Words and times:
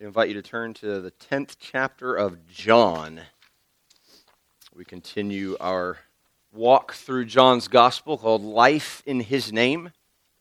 Invite 0.00 0.28
you 0.28 0.34
to 0.34 0.42
turn 0.42 0.74
to 0.74 1.00
the 1.00 1.10
10th 1.10 1.56
chapter 1.58 2.14
of 2.14 2.46
John. 2.46 3.20
We 4.72 4.84
continue 4.84 5.56
our 5.58 5.98
walk 6.52 6.92
through 6.92 7.24
John's 7.24 7.66
gospel 7.66 8.16
called 8.16 8.44
Life 8.44 9.02
in 9.06 9.18
His 9.18 9.52
Name, 9.52 9.90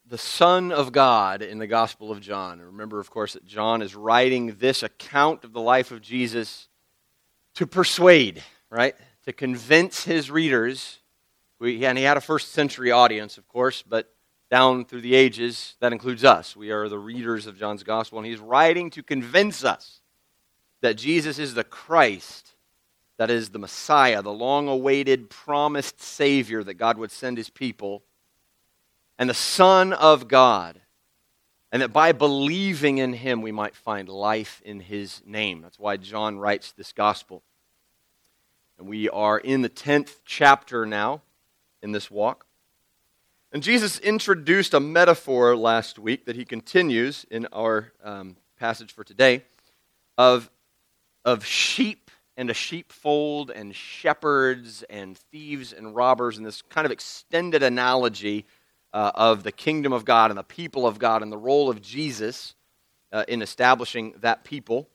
the 0.06 0.20
Son 0.20 0.72
of 0.72 0.92
God 0.92 1.42
in 1.42 1.58
the 1.58 1.66
Gospel 1.66 2.12
of 2.12 2.22
John. 2.22 2.62
Remember, 2.62 3.00
of 3.00 3.10
course, 3.10 3.34
that 3.34 3.48
John 3.48 3.82
is 3.82 3.96
writing 3.96 4.58
this 4.60 4.84
account 4.84 5.44
of 5.44 5.54
the 5.54 5.62
life 5.62 5.90
of 5.90 6.04
Jesus 6.04 6.68
to 7.56 7.66
persuade, 7.66 8.44
right? 8.70 8.94
To 9.26 9.34
convince 9.34 10.04
his 10.04 10.30
readers. 10.30 11.00
We, 11.60 11.84
and 11.84 11.98
he 11.98 12.04
had 12.04 12.18
a 12.18 12.22
first 12.22 12.52
century 12.52 12.92
audience, 12.92 13.40
of 13.40 13.48
course, 13.48 13.82
but 13.82 14.14
down 14.50 14.86
through 14.86 15.02
the 15.02 15.16
ages, 15.16 15.76
that 15.80 15.92
includes 15.92 16.24
us. 16.24 16.56
We 16.56 16.72
are 16.72 16.88
the 16.88 17.00
readers 17.00 17.48
of 17.48 17.58
John's 17.58 17.84
gospel, 17.84 18.20
and 18.20 18.28
he's 18.28 18.40
writing 18.40 18.90
to 18.92 19.04
convince 19.04 19.64
us 19.64 20.02
that 20.82 20.96
Jesus 20.96 21.38
is 21.38 21.54
the 21.54 21.64
Christ, 21.64 22.56
that 23.18 23.30
is 23.30 23.50
the 23.50 23.60
Messiah, 23.60 24.22
the 24.22 24.32
long 24.32 24.68
awaited, 24.68 25.30
promised 25.30 26.02
Savior 26.02 26.64
that 26.64 26.76
God 26.76 26.98
would 26.98 27.12
send 27.12 27.38
his 27.38 27.50
people, 27.50 28.04
and 29.20 29.30
the 29.30 29.34
Son 29.34 29.92
of 29.92 30.28
God, 30.28 30.80
and 31.72 31.82
that 31.82 31.92
by 31.92 32.14
believing 32.14 33.00
in 33.00 33.14
him 33.14 33.42
we 33.42 33.52
might 33.52 33.76
find 33.76 34.08
life 34.08 34.62
in 34.64 34.80
his 34.80 35.22
name. 35.26 35.62
That's 35.62 35.80
why 35.80 35.98
John 35.98 36.40
writes 36.40 36.72
this 36.72 36.94
gospel. 36.94 37.44
And 38.80 38.88
we 38.88 39.10
are 39.10 39.38
in 39.38 39.64
the 39.64 39.70
10th 39.70 40.22
chapter 40.24 40.86
now 40.86 41.24
in 41.82 41.92
this 41.92 42.10
walk. 42.10 42.47
And 43.58 43.64
Jesus 43.64 43.98
introduced 43.98 44.76
a 44.76 44.80
metaphor 44.80 45.58
last 45.58 45.98
week 45.98 46.26
that 46.26 46.36
he 46.36 46.46
continues 46.46 47.26
in 47.32 47.48
our 47.48 47.92
um, 48.04 48.38
passage 48.60 48.94
for 48.94 49.04
today 49.04 49.42
of, 50.16 50.52
of 51.26 51.44
sheep 51.44 52.12
and 52.38 52.52
a 52.52 52.54
sheepfold 52.54 53.50
and 53.50 53.76
shepherds 53.76 54.84
and 54.92 55.18
thieves 55.18 55.74
and 55.74 55.96
robbers, 55.96 56.38
and 56.38 56.46
this 56.46 56.62
kind 56.62 56.86
of 56.86 56.92
extended 56.92 57.64
analogy 57.64 58.46
uh, 58.94 59.10
of 59.16 59.42
the 59.42 59.52
kingdom 59.52 59.92
of 59.92 60.06
God 60.06 60.30
and 60.30 60.38
the 60.38 60.44
people 60.44 60.86
of 60.86 61.00
God 61.00 61.24
and 61.24 61.32
the 61.32 61.36
role 61.36 61.68
of 61.68 61.82
Jesus 61.82 62.54
uh, 63.12 63.26
in 63.28 63.42
establishing 63.42 64.14
that 64.20 64.44
people. 64.44 64.88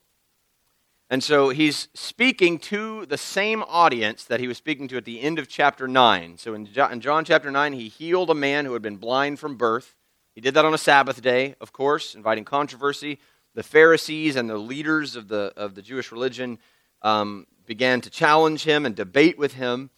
And 1.12 1.22
so 1.22 1.50
he's 1.50 1.88
speaking 1.92 2.58
to 2.60 3.04
the 3.04 3.18
same 3.18 3.62
audience 3.64 4.24
that 4.24 4.40
he 4.40 4.48
was 4.48 4.56
speaking 4.56 4.88
to 4.88 4.96
at 4.96 5.04
the 5.04 5.20
end 5.20 5.38
of 5.38 5.46
chapter 5.46 5.86
9. 5.86 6.38
So 6.38 6.54
in 6.54 6.64
John 6.64 7.26
chapter 7.26 7.50
9, 7.50 7.74
he 7.74 7.88
healed 7.88 8.30
a 8.30 8.34
man 8.34 8.64
who 8.64 8.72
had 8.72 8.80
been 8.80 8.96
blind 8.96 9.38
from 9.38 9.56
birth. 9.56 9.94
He 10.34 10.40
did 10.40 10.54
that 10.54 10.64
on 10.64 10.72
a 10.72 10.78
Sabbath 10.78 11.20
day, 11.20 11.54
of 11.60 11.70
course, 11.70 12.14
inviting 12.14 12.46
controversy. 12.46 13.18
The 13.54 13.62
Pharisees 13.62 14.36
and 14.36 14.48
the 14.48 14.56
leaders 14.56 15.14
of 15.14 15.28
the, 15.28 15.52
of 15.54 15.74
the 15.74 15.82
Jewish 15.82 16.12
religion 16.12 16.58
um, 17.02 17.46
began 17.66 18.00
to 18.00 18.08
challenge 18.08 18.64
him 18.64 18.86
and 18.86 18.96
debate 18.96 19.36
with 19.36 19.52
him. 19.52 19.90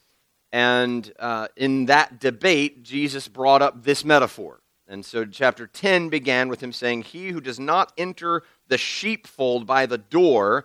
And 0.50 1.12
uh, 1.20 1.46
in 1.56 1.86
that 1.86 2.18
debate, 2.18 2.82
Jesus 2.82 3.28
brought 3.28 3.62
up 3.62 3.84
this 3.84 4.04
metaphor. 4.04 4.64
And 4.88 5.04
so 5.04 5.24
chapter 5.24 5.66
10 5.66 6.08
began 6.08 6.48
with 6.48 6.60
him 6.60 6.72
saying, 6.72 7.02
He 7.02 7.28
who 7.28 7.40
does 7.40 7.60
not 7.60 7.92
enter 7.96 8.42
the 8.68 8.78
sheepfold 8.78 9.66
by 9.66 9.86
the 9.86 9.98
door, 9.98 10.64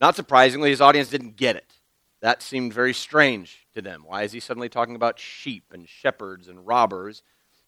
Not 0.00 0.16
surprisingly, 0.16 0.70
his 0.70 0.80
audience 0.80 1.08
didn't 1.08 1.36
get 1.36 1.56
it. 1.56 1.72
That 2.20 2.42
seemed 2.42 2.72
very 2.72 2.94
strange 2.94 3.66
to 3.74 3.82
them. 3.82 4.04
Why 4.06 4.22
is 4.22 4.32
he 4.32 4.40
suddenly 4.40 4.68
talking 4.68 4.96
about 4.96 5.18
sheep 5.18 5.72
and 5.72 5.88
shepherds 5.88 6.48
and 6.48 6.66
robbers? 6.66 7.22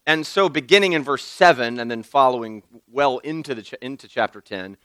And 0.07 0.27
so, 0.27 0.49
beginning 0.49 0.93
in 0.93 1.03
verse 1.03 1.25
7 1.25 1.81
and 1.81 1.91
then 1.91 2.03
following 2.03 2.63
well 2.91 3.19
into, 3.19 3.55
the, 3.55 3.79
into 3.83 4.09
chapter 4.09 4.41
10, 4.41 4.77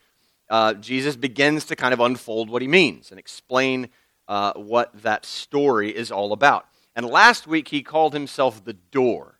uh, 0.50 0.74
Jesus 0.74 1.16
begins 1.16 1.64
to 1.66 1.76
kind 1.76 1.94
of 1.94 2.00
unfold 2.00 2.50
what 2.50 2.60
he 2.60 2.68
means 2.68 3.10
and 3.10 3.18
explain 3.18 3.88
uh, 4.28 4.52
what 4.54 4.90
that 5.02 5.24
story 5.24 5.94
is 5.96 6.10
all 6.10 6.32
about. 6.32 6.66
And 6.94 7.06
last 7.06 7.46
week, 7.46 7.68
he 7.68 7.82
called 7.82 8.12
himself 8.12 8.64
the 8.64 8.74
door. 8.74 9.38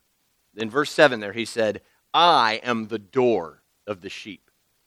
In 0.55 0.69
verse 0.69 0.89
7 0.91 1.19
there, 1.19 1.33
he 1.33 1.45
said, 1.45 1.81
I 2.13 2.61
am 2.63 2.87
the 2.87 2.99
door 2.99 3.61
of 3.85 4.01
the 4.01 4.09
sheep. 4.09 4.42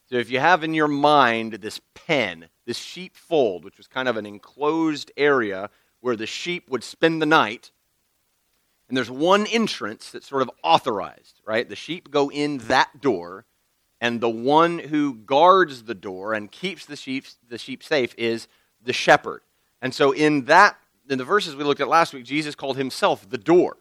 So 0.09 0.17
if 0.17 0.31
you 0.31 0.39
have 0.39 0.63
in 0.63 0.75
your 0.75 0.89
mind 0.89 1.55
this 1.55 1.81
pen, 1.95 2.49
this 2.65 2.79
sheepfold, 2.79 3.65
which 3.65 3.77
was 3.77 3.89
kind 3.89 4.09
of 4.09 4.17
an 4.17 4.27
enclosed 4.27 5.11
area 5.17 5.69
where 6.01 6.17
the 6.17 6.27
sheep 6.27 6.71
would 6.71 6.85
spend 6.85 7.21
the 7.21 7.27
night, 7.27 7.73
and 8.89 8.97
there's 8.97 9.11
one 9.11 9.47
entrance 9.47 10.11
that's 10.11 10.29
sort 10.29 10.43
of 10.43 10.51
authorized, 10.63 11.41
right? 11.45 11.69
The 11.69 11.75
sheep 11.75 12.11
go 12.11 12.31
in 12.31 12.59
that 12.59 13.01
door, 13.01 13.45
and 14.01 14.21
the 14.21 14.31
one 14.31 14.79
who 14.79 15.15
guards 15.15 15.85
the 15.85 15.95
door 15.95 16.35
and 16.35 16.53
keeps 16.53 16.87
the 16.87 16.97
sheep, 16.97 17.25
the 17.49 17.59
sheep 17.59 17.83
safe 17.83 18.15
is 18.17 18.47
the 18.81 18.93
shepherd. 18.93 19.43
And 19.83 19.93
so 19.93 20.13
in 20.13 20.45
that 20.45 20.77
in 21.09 21.19
the 21.19 21.25
verses 21.25 21.57
we 21.57 21.65
looked 21.65 21.81
at 21.81 21.89
last 21.89 22.13
week, 22.13 22.25
Jesus 22.25 22.55
called 22.55 22.77
himself 22.77 23.29
the 23.29 23.39
door. 23.39 23.77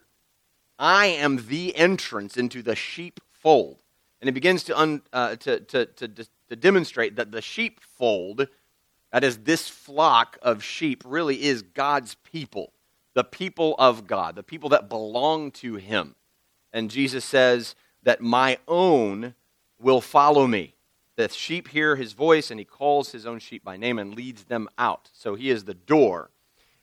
I 0.78 1.08
am 1.08 1.48
the 1.48 1.76
entrance 1.76 2.38
into 2.38 2.62
the 2.62 2.76
sheepfold. 2.76 3.78
And 4.26 4.30
he 4.30 4.34
begins 4.34 4.64
to, 4.64 4.80
un, 4.80 5.04
uh, 5.14 5.36
to, 5.36 5.60
to, 5.60 5.86
to, 5.86 6.08
to 6.08 6.56
demonstrate 6.56 7.16
that 7.18 7.32
the 7.32 7.44
sheepfold, 7.44 8.48
that 9.12 9.24
is, 9.24 9.38
this 9.38 9.70
flock 9.70 10.40
of 10.42 10.64
sheep, 10.64 11.04
really 11.06 11.44
is 11.44 11.62
God's 11.62 12.16
people, 12.16 12.74
the 13.14 13.24
people 13.24 13.76
of 13.78 14.08
God, 14.08 14.36
the 14.36 14.42
people 14.42 14.70
that 14.70 14.90
belong 14.90 15.52
to 15.52 15.76
him. 15.76 16.16
And 16.74 16.90
Jesus 16.90 17.24
says 17.24 17.76
that 18.02 18.20
my 18.20 18.58
own 18.68 19.36
will 19.80 20.02
follow 20.02 20.48
me. 20.48 20.74
The 21.18 21.30
sheep 21.30 21.68
hear 21.68 21.96
his 21.96 22.14
voice, 22.14 22.50
and 22.50 22.60
he 22.60 22.66
calls 22.66 23.12
his 23.12 23.28
own 23.28 23.38
sheep 23.38 23.64
by 23.64 23.78
name 23.78 24.00
and 24.00 24.16
leads 24.16 24.46
them 24.46 24.68
out. 24.80 25.12
So 25.14 25.36
he 25.36 25.52
is 25.52 25.66
the 25.66 25.76
door. 25.76 26.32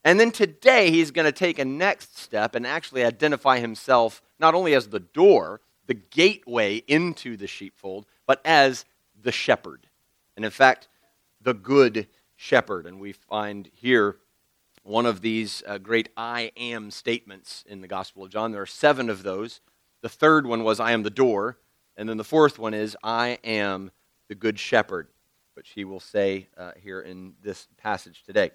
And 0.04 0.20
then 0.20 0.30
today, 0.30 0.92
he's 0.92 1.10
going 1.10 1.24
to 1.24 1.32
take 1.32 1.58
a 1.58 1.64
next 1.64 2.16
step 2.16 2.54
and 2.54 2.64
actually 2.64 3.04
identify 3.04 3.58
himself 3.58 4.22
not 4.38 4.54
only 4.54 4.74
as 4.76 4.90
the 4.90 5.00
door, 5.00 5.60
the 5.86 5.94
gateway 5.94 6.76
into 6.86 7.36
the 7.36 7.46
sheepfold, 7.46 8.06
but 8.26 8.40
as 8.44 8.84
the 9.20 9.32
shepherd. 9.32 9.88
And 10.36 10.44
in 10.44 10.50
fact, 10.50 10.88
the 11.40 11.54
good 11.54 12.06
shepherd. 12.36 12.86
And 12.86 13.00
we 13.00 13.12
find 13.12 13.68
here 13.72 14.16
one 14.84 15.06
of 15.06 15.20
these 15.20 15.62
uh, 15.66 15.78
great 15.78 16.08
I 16.16 16.52
am 16.56 16.90
statements 16.90 17.64
in 17.68 17.80
the 17.80 17.88
Gospel 17.88 18.24
of 18.24 18.30
John. 18.30 18.52
There 18.52 18.62
are 18.62 18.66
seven 18.66 19.10
of 19.10 19.22
those. 19.22 19.60
The 20.02 20.08
third 20.08 20.46
one 20.46 20.64
was, 20.64 20.80
I 20.80 20.92
am 20.92 21.02
the 21.02 21.10
door. 21.10 21.58
And 21.96 22.08
then 22.08 22.16
the 22.16 22.24
fourth 22.24 22.58
one 22.58 22.74
is, 22.74 22.96
I 23.02 23.38
am 23.44 23.90
the 24.28 24.34
good 24.34 24.58
shepherd, 24.58 25.08
which 25.54 25.70
he 25.70 25.84
will 25.84 26.00
say 26.00 26.48
uh, 26.56 26.72
here 26.80 27.00
in 27.00 27.34
this 27.42 27.68
passage 27.76 28.22
today. 28.24 28.50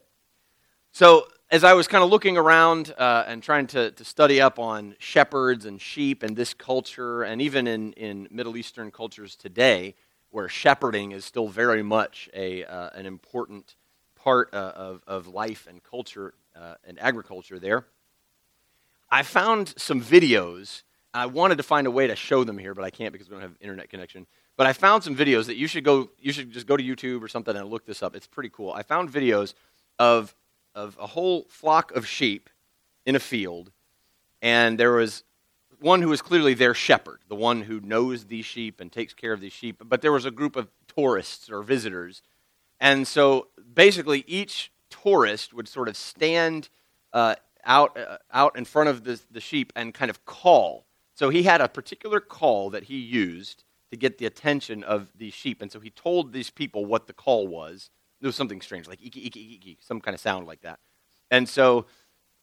So, 0.98 1.28
as 1.52 1.64
I 1.64 1.74
was 1.74 1.88
kind 1.88 2.04
of 2.04 2.10
looking 2.10 2.38
around 2.38 2.92
uh, 2.98 3.24
and 3.28 3.44
trying 3.44 3.68
to, 3.68 3.92
to 3.92 4.04
study 4.04 4.42
up 4.42 4.58
on 4.58 4.96
shepherds 4.98 5.66
and 5.66 5.80
sheep 5.80 6.24
and 6.24 6.36
this 6.36 6.56
culture, 6.56 7.22
and 7.22 7.40
even 7.40 7.68
in, 7.68 7.94
in 7.94 8.28
Middle 8.32 8.58
Eastern 8.58 8.90
cultures 8.90 9.36
today, 9.36 9.94
where 10.32 10.50
shepherding 10.50 11.12
is 11.12 11.24
still 11.24 11.50
very 11.50 11.84
much 11.84 12.32
a, 12.34 12.66
uh, 12.66 12.90
an 12.96 13.06
important 13.06 13.76
part 14.16 14.52
uh, 14.56 14.72
of, 14.76 15.04
of 15.06 15.28
life 15.28 15.68
and 15.70 15.84
culture 15.84 16.34
uh, 16.56 16.74
and 16.84 17.00
agriculture 17.00 17.60
there, 17.60 17.86
I 19.12 19.22
found 19.22 19.76
some 19.78 20.02
videos. 20.02 20.82
I 21.14 21.28
wanted 21.28 21.58
to 21.58 21.64
find 21.64 21.86
a 21.86 21.92
way 21.92 22.08
to 22.08 22.16
show 22.16 22.44
them 22.44 22.58
here, 22.58 22.74
but 22.74 22.84
I 22.84 22.90
can't 22.90 23.14
because 23.14 23.30
we 23.30 23.36
don't 23.36 23.44
have 23.44 23.56
internet 23.62 23.92
connection. 23.92 24.26
But 24.56 24.66
I 24.66 24.74
found 24.74 25.04
some 25.04 25.16
videos 25.16 25.46
that 25.46 25.58
you 25.58 25.68
should 25.68 25.84
go. 25.84 26.10
You 26.20 26.34
should 26.34 26.52
just 26.52 26.66
go 26.66 26.76
to 26.76 26.84
YouTube 26.84 27.22
or 27.22 27.28
something 27.28 27.56
and 27.56 27.70
look 27.70 27.86
this 27.86 28.02
up. 28.02 28.16
It's 28.16 28.26
pretty 28.26 28.50
cool. 28.50 28.72
I 28.72 28.82
found 28.82 29.14
videos 29.14 29.54
of 30.00 30.34
of 30.78 30.96
a 31.02 31.08
whole 31.08 31.46
flock 31.50 31.92
of 31.92 32.08
sheep 32.08 32.50
in 33.06 33.16
a 33.16 33.20
field, 33.20 33.72
and 34.42 34.80
there 34.80 34.94
was 34.94 35.24
one 35.80 36.02
who 36.02 36.10
was 36.10 36.22
clearly 36.22 36.54
their 36.54 36.74
shepherd, 36.74 37.20
the 37.28 37.36
one 37.36 37.64
who 37.64 37.80
knows 37.80 38.26
these 38.26 38.46
sheep 38.46 38.80
and 38.80 38.92
takes 38.92 39.14
care 39.14 39.34
of 39.34 39.42
these 39.42 39.54
sheep, 39.54 39.82
but 39.84 40.02
there 40.02 40.12
was 40.12 40.26
a 40.26 40.32
group 40.32 40.56
of 40.56 40.70
tourists 40.96 41.50
or 41.50 41.64
visitors. 41.64 42.22
And 42.80 43.08
so 43.08 43.48
basically, 43.74 44.24
each 44.28 44.72
tourist 44.90 45.54
would 45.54 45.68
sort 45.68 45.90
of 45.90 45.98
stand 45.98 46.70
uh, 47.12 47.36
out, 47.66 47.98
uh, 47.98 48.18
out 48.32 48.56
in 48.56 48.66
front 48.66 48.90
of 48.90 49.04
the, 49.04 49.20
the 49.32 49.42
sheep 49.42 49.74
and 49.76 49.94
kind 49.94 50.12
of 50.12 50.26
call. 50.26 50.86
So 51.16 51.30
he 51.30 51.44
had 51.44 51.60
a 51.60 51.68
particular 51.68 52.20
call 52.20 52.70
that 52.70 52.84
he 52.84 52.98
used 52.98 53.64
to 53.90 53.98
get 53.98 54.20
the 54.20 54.28
attention 54.28 54.84
of 54.84 55.10
these 55.16 55.34
sheep. 55.34 55.62
And 55.62 55.72
so 55.72 55.80
he 55.80 55.90
told 55.90 56.34
these 56.34 56.52
people 56.52 56.86
what 56.86 57.08
the 57.08 57.14
call 57.14 57.48
was 57.48 57.90
It 58.22 58.26
was 58.26 58.36
something 58.36 58.62
strange, 58.62 58.88
like 58.88 59.02
iki, 59.04 59.28
iki, 59.28 59.56
iki, 59.56 59.78
some 59.82 60.02
kind 60.02 60.16
of 60.16 60.22
sound 60.22 60.48
like 60.48 60.62
that. 60.62 60.80
And 61.30 61.48
so, 61.48 61.86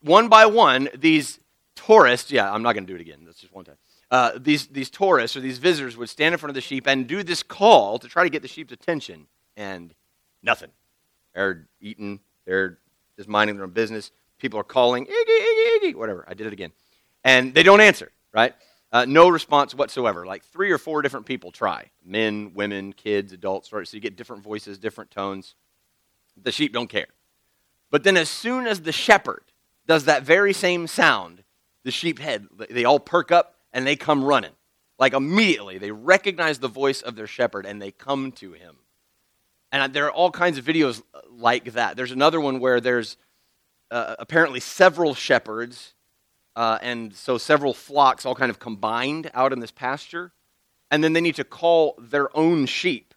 one 0.03 0.29
by 0.29 0.47
one, 0.47 0.89
these 0.97 1.41
tourists, 1.75 2.31
yeah, 2.31 2.53
I'm 2.53 2.63
not 2.63 2.75
going 2.75 2.87
to 2.87 2.93
do 2.93 2.97
it 2.97 3.01
again. 3.01 3.23
That's 3.25 3.41
just 3.41 3.53
one 3.53 3.65
time. 3.65 3.77
Uh, 4.11 4.33
these, 4.37 4.69
these 4.69 4.91
tourists 4.91 5.37
or 5.37 5.41
these 5.41 5.59
visitors 5.59 5.97
would 5.97 6.09
stand 6.09 6.35
in 6.35 6.39
front 6.39 6.51
of 6.51 6.55
the 6.55 6.61
sheep 6.61 6.87
and 6.87 7.07
do 7.07 7.23
this 7.23 7.43
call 7.43 7.99
to 7.99 8.07
try 8.07 8.23
to 8.23 8.31
get 8.31 8.43
the 8.43 8.49
sheep's 8.49 8.73
attention, 8.73 9.27
and 9.57 9.95
nothing. 10.43 10.71
They're 11.35 11.67
eating, 11.81 12.21
they're 12.45 12.79
just 13.17 13.29
minding 13.29 13.57
their 13.57 13.65
own 13.65 13.73
business. 13.73 14.13
People 14.39 14.61
are 14.61 14.65
calling, 14.65 15.07
iggy, 15.07 15.11
iggy, 15.11 15.79
iggy, 15.83 15.95
whatever. 15.95 16.25
I 16.29 16.35
did 16.35 16.47
it 16.47 16.53
again. 16.53 16.73
And 17.25 17.55
they 17.55 17.63
don't 17.63 17.81
answer, 17.81 18.13
right? 18.33 18.55
Uh, 18.93 19.05
no 19.07 19.29
response 19.29 19.75
whatsoever. 19.75 20.25
Like 20.27 20.45
three 20.45 20.71
or 20.71 20.79
four 20.79 21.03
different 21.03 21.27
people 21.27 21.51
try 21.51 21.91
men, 22.05 22.53
women, 22.55 22.93
kids, 22.93 23.33
adults, 23.33 23.73
right? 23.73 23.89
So 23.89 23.97
you 23.97 24.01
get 24.01 24.17
different 24.17 24.45
voices, 24.45 24.79
different 24.79 25.11
tones. 25.11 25.57
The 26.43 26.53
sheep 26.53 26.73
don't 26.73 26.89
care. 26.89 27.07
But 27.91 28.05
then, 28.05 28.17
as 28.17 28.29
soon 28.29 28.67
as 28.67 28.83
the 28.83 28.93
shepherd 28.93 29.45
does 29.87 30.07
that 30.07 30.23
very 30.23 30.53
same 30.53 30.87
sound, 30.87 31.45
the 31.85 31.91
sheep 31.91 32.19
head, 32.19 32.47
they 32.71 32.85
all 32.85 32.99
perk 32.99 33.31
up 33.31 33.57
and 33.73 33.87
they 33.87 33.97
come 33.97 34.25
running. 34.25 34.53
Like 34.99 35.13
immediately, 35.13 35.79
they 35.79 35.91
recognize 35.91 36.59
the 36.59 36.69
voice 36.69 37.03
of 37.03 37.17
their 37.17 37.27
shepherd 37.27 37.67
and 37.67 37.81
they 37.81 37.91
come 37.91 38.33
to 38.33 38.53
him. 38.53 38.77
And 39.73 39.93
there 39.93 40.07
are 40.07 40.13
all 40.13 40.31
kinds 40.31 40.57
of 40.57 40.65
videos 40.65 41.03
like 41.31 41.73
that. 41.73 41.97
There's 41.97 42.13
another 42.13 42.41
one 42.41 42.61
where 42.61 42.81
there's 42.81 43.17
uh, 43.91 44.15
apparently 44.19 44.61
several 44.61 45.15
shepherds, 45.15 45.95
uh, 46.57 46.79
and 46.81 47.15
so 47.15 47.39
several 47.39 47.75
flocks 47.75 48.25
all 48.25 48.35
kind 48.35 48.51
of 48.51 48.59
combined 48.59 49.31
out 49.35 49.53
in 49.53 49.61
this 49.61 49.73
pasture. 49.73 50.33
And 50.91 51.03
then 51.03 51.13
they 51.13 51.21
need 51.21 51.35
to 51.37 51.45
call 51.45 51.97
their 51.99 52.35
own 52.37 52.67
sheep. 52.67 53.14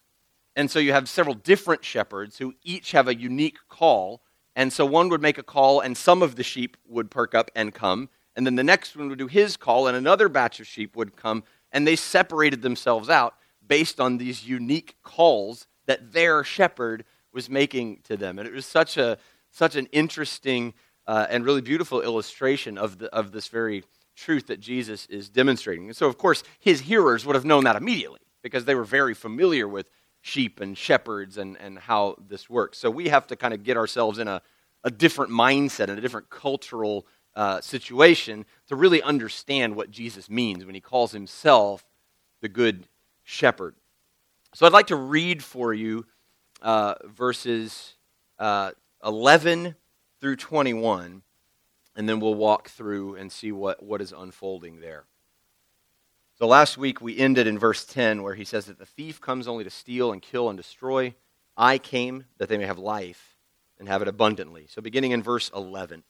And 0.57 0.71
so 0.71 0.79
you 0.79 0.91
have 0.91 1.07
several 1.07 1.35
different 1.35 1.85
shepherds 1.85 2.39
who 2.39 2.55
each 2.63 2.91
have 2.93 3.07
a 3.07 3.15
unique 3.15 3.59
call. 3.69 4.23
And 4.55 4.73
so 4.73 4.87
one 4.87 5.07
would 5.09 5.21
make 5.21 5.37
a 5.37 5.43
call, 5.43 5.81
and 5.81 5.95
some 5.95 6.23
of 6.23 6.35
the 6.35 6.41
sheep 6.41 6.75
would 6.87 7.11
perk 7.11 7.35
up 7.35 7.51
and 7.55 7.75
come. 7.75 8.09
And 8.35 8.43
then 8.43 8.55
the 8.55 8.63
next 8.63 8.97
one 8.97 9.07
would 9.09 9.19
do 9.19 9.27
his 9.27 9.55
call, 9.55 9.87
and 9.87 9.95
another 9.95 10.27
batch 10.29 10.59
of 10.59 10.65
sheep 10.65 10.95
would 10.95 11.15
come. 11.15 11.43
And 11.71 11.85
they 11.85 11.95
separated 11.95 12.63
themselves 12.63 13.07
out 13.07 13.35
based 13.67 13.99
on 13.99 14.17
these 14.17 14.47
unique 14.47 14.95
calls 15.03 15.67
that 15.85 16.11
their 16.11 16.43
shepherd 16.43 17.05
was 17.31 17.51
making 17.51 17.99
to 18.05 18.17
them. 18.17 18.39
And 18.39 18.47
it 18.47 18.53
was 18.53 18.65
such, 18.65 18.97
a, 18.97 19.19
such 19.51 19.75
an 19.75 19.85
interesting 19.91 20.73
uh, 21.05 21.27
and 21.29 21.45
really 21.45 21.61
beautiful 21.61 22.01
illustration 22.01 22.79
of, 22.79 22.97
the, 22.97 23.13
of 23.13 23.31
this 23.31 23.47
very 23.47 23.83
truth 24.15 24.47
that 24.47 24.59
Jesus 24.59 25.05
is 25.05 25.29
demonstrating. 25.29 25.85
And 25.85 25.95
so, 25.95 26.07
of 26.07 26.17
course, 26.17 26.41
his 26.59 26.81
hearers 26.81 27.27
would 27.27 27.35
have 27.35 27.45
known 27.45 27.65
that 27.65 27.75
immediately 27.75 28.21
because 28.41 28.65
they 28.65 28.73
were 28.73 28.83
very 28.83 29.13
familiar 29.13 29.67
with 29.67 29.87
sheep 30.27 30.59
and 30.59 30.77
shepherds 30.77 31.37
and, 31.37 31.57
and 31.57 31.79
how 31.79 32.17
this 32.27 32.49
works. 32.49 32.77
So 32.77 32.91
we 32.91 33.07
have 33.07 33.27
to 33.27 33.35
kind 33.35 33.53
of 33.53 33.63
get 33.63 33.77
ourselves 33.77 34.19
in 34.19 34.27
a, 34.27 34.41
a 34.83 34.91
different 34.91 35.31
mindset 35.31 35.87
and 35.87 35.97
a 35.97 36.01
different 36.01 36.29
cultural 36.29 37.07
uh, 37.35 37.61
situation 37.61 38.45
to 38.67 38.75
really 38.75 39.01
understand 39.01 39.75
what 39.75 39.89
Jesus 39.89 40.29
means 40.29 40.65
when 40.65 40.75
he 40.75 40.81
calls 40.81 41.13
himself 41.13 41.85
the 42.41 42.49
good 42.49 42.87
shepherd. 43.23 43.75
So 44.53 44.65
I'd 44.65 44.73
like 44.73 44.87
to 44.87 44.95
read 44.95 45.43
for 45.43 45.73
you 45.73 46.05
uh, 46.61 46.95
verses 47.05 47.95
uh, 48.37 48.71
11 49.05 49.75
through 50.19 50.35
21, 50.35 51.21
and 51.95 52.09
then 52.09 52.19
we'll 52.19 52.35
walk 52.35 52.69
through 52.69 53.15
and 53.15 53.31
see 53.31 53.51
what, 53.51 53.81
what 53.81 54.01
is 54.01 54.11
unfolding 54.11 54.81
there. 54.81 55.05
So 56.39 56.45
last 56.45 56.77
week 56.77 57.01
we 57.01 57.17
ended 57.17 57.47
in 57.47 57.57
verse 57.57 57.83
10 57.83 58.21
where 58.21 58.35
he 58.35 58.45
says 58.45 58.67
that 58.67 58.77
the 58.77 58.85
thief 58.85 59.19
comes 59.19 59.47
only 59.47 59.63
to 59.63 59.71
steal 59.71 60.11
and 60.11 60.21
kill 60.21 60.49
and 60.49 60.57
destroy. 60.57 61.15
I 61.57 61.79
came 61.79 62.25
that 62.37 62.47
they 62.47 62.59
may 62.59 62.67
have 62.67 62.77
life 62.77 63.35
and 63.79 63.87
have 63.87 64.03
it 64.03 64.07
abundantly. 64.07 64.67
So 64.69 64.79
beginning 64.79 65.11
in 65.11 65.23
verse 65.23 65.49
11 65.55 66.03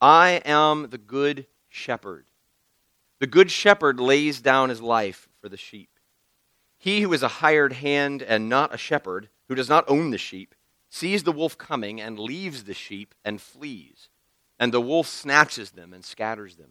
I 0.00 0.42
am 0.44 0.90
the 0.90 0.98
good 0.98 1.46
shepherd. 1.68 2.26
The 3.20 3.28
good 3.28 3.50
shepherd 3.50 4.00
lays 4.00 4.40
down 4.40 4.70
his 4.70 4.82
life 4.82 5.28
for 5.40 5.48
the 5.48 5.56
sheep. 5.56 5.90
He 6.76 7.02
who 7.02 7.12
is 7.12 7.22
a 7.22 7.28
hired 7.28 7.74
hand 7.74 8.22
and 8.22 8.48
not 8.48 8.74
a 8.74 8.78
shepherd, 8.78 9.28
who 9.48 9.54
does 9.54 9.68
not 9.68 9.84
own 9.88 10.10
the 10.10 10.18
sheep, 10.18 10.54
sees 10.90 11.22
the 11.22 11.32
wolf 11.32 11.56
coming 11.56 12.00
and 12.00 12.18
leaves 12.18 12.64
the 12.64 12.74
sheep 12.74 13.14
and 13.24 13.40
flees. 13.40 14.08
And 14.58 14.72
the 14.72 14.80
wolf 14.80 15.06
snatches 15.06 15.70
them 15.72 15.92
and 15.92 16.04
scatters 16.04 16.56
them. 16.56 16.70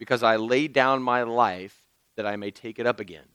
because 0.00 0.22
I 0.22 0.36
lay 0.36 0.66
down 0.66 1.02
my 1.02 1.22
life 1.22 1.84
that 2.16 2.26
I 2.26 2.34
may 2.36 2.50
take 2.50 2.78
it 2.78 2.86
up 2.86 2.98
again. 2.98 3.26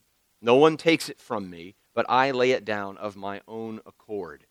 No 0.41 0.55
one 0.55 0.77
takes 0.77 1.09
it 1.09 1.19
from 1.21 1.49
me, 1.49 1.75
but 1.93 2.07
I 2.09 2.31
lay 2.31 2.51
it 2.51 2.65
down 2.65 2.97
of 2.97 3.15
my 3.15 3.41
own 3.47 3.81
accord. 3.85 4.45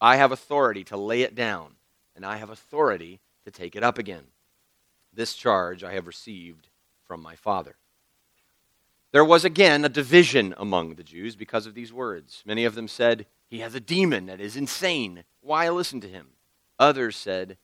I 0.00 0.16
have 0.16 0.30
authority 0.30 0.84
to 0.84 0.96
lay 0.96 1.22
it 1.22 1.34
down, 1.34 1.72
and 2.14 2.24
I 2.24 2.36
have 2.36 2.50
authority 2.50 3.18
to 3.44 3.50
take 3.50 3.74
it 3.74 3.82
up 3.82 3.98
again. 3.98 4.28
This 5.12 5.34
charge 5.34 5.82
I 5.82 5.94
have 5.94 6.06
received 6.06 6.68
from 7.04 7.20
my 7.20 7.34
Father. 7.34 7.74
There 9.10 9.24
was 9.24 9.44
again 9.44 9.84
a 9.84 9.88
division 9.88 10.54
among 10.56 10.94
the 10.94 11.02
Jews 11.02 11.34
because 11.34 11.66
of 11.66 11.74
these 11.74 11.92
words. 11.92 12.44
Many 12.46 12.64
of 12.64 12.76
them 12.76 12.86
said, 12.86 13.26
He 13.48 13.58
has 13.58 13.74
a 13.74 13.80
demon 13.80 14.26
that 14.26 14.40
is 14.40 14.56
insane. 14.56 15.24
Why 15.40 15.68
listen 15.68 16.00
to 16.02 16.08
him? 16.08 16.28
Others 16.78 17.16
said, 17.16 17.56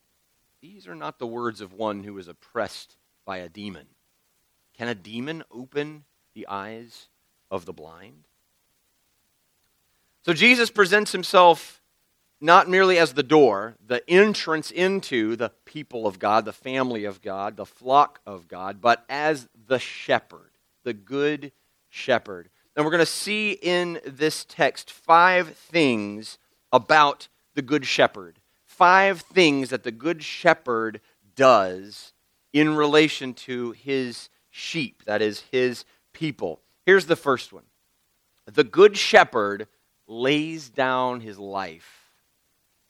These 0.60 0.88
are 0.88 0.96
not 0.96 1.20
the 1.20 1.26
words 1.26 1.60
of 1.60 1.72
one 1.72 2.02
who 2.02 2.18
is 2.18 2.26
oppressed 2.26 2.96
by 3.24 3.38
a 3.38 3.48
demon. 3.48 3.86
Can 4.76 4.88
a 4.88 4.94
demon 4.94 5.42
open 5.50 6.04
the 6.34 6.46
eyes 6.48 7.08
of 7.50 7.64
the 7.66 7.72
blind? 7.72 8.24
So 10.24 10.32
Jesus 10.32 10.70
presents 10.70 11.12
himself 11.12 11.80
not 12.40 12.68
merely 12.68 12.98
as 12.98 13.14
the 13.14 13.22
door, 13.22 13.76
the 13.84 14.08
entrance 14.10 14.70
into 14.70 15.36
the 15.36 15.50
people 15.64 16.06
of 16.06 16.18
God, 16.18 16.44
the 16.44 16.52
family 16.52 17.04
of 17.04 17.22
God, 17.22 17.56
the 17.56 17.66
flock 17.66 18.20
of 18.26 18.48
God, 18.48 18.80
but 18.80 19.04
as 19.08 19.48
the 19.66 19.78
shepherd 19.78 20.52
the 20.84 20.92
good 20.92 21.52
shepherd. 21.88 22.48
And 22.74 22.84
we're 22.84 22.90
going 22.90 23.00
to 23.00 23.06
see 23.06 23.52
in 23.52 24.00
this 24.06 24.44
text 24.44 24.90
five 24.90 25.56
things 25.56 26.38
about 26.72 27.28
the 27.54 27.62
good 27.62 27.86
shepherd. 27.86 28.38
Five 28.64 29.20
things 29.20 29.70
that 29.70 29.82
the 29.82 29.92
good 29.92 30.22
shepherd 30.22 31.00
does 31.36 32.12
in 32.52 32.74
relation 32.74 33.34
to 33.34 33.72
his 33.72 34.28
sheep, 34.50 35.02
that 35.06 35.22
is, 35.22 35.40
his 35.50 35.84
people. 36.12 36.60
Here's 36.84 37.06
the 37.06 37.16
first 37.16 37.52
one 37.52 37.64
The 38.46 38.64
good 38.64 38.96
shepherd 38.96 39.68
lays 40.06 40.68
down 40.68 41.20
his 41.20 41.38
life 41.38 42.10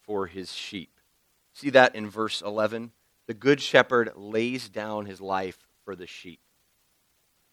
for 0.03 0.27
his 0.27 0.53
sheep. 0.53 0.91
See 1.55 1.71
that 1.71 1.95
in 1.95 2.09
verse 2.09 2.43
11? 2.43 2.91
The 3.27 3.35
good 3.35 3.61
shepherd 3.61 4.13
lays 4.17 4.69
down 4.69 5.07
his 5.07 5.21
life 5.21 5.67
for 5.85 5.95
the 5.95 6.07
sheep. 6.07 6.41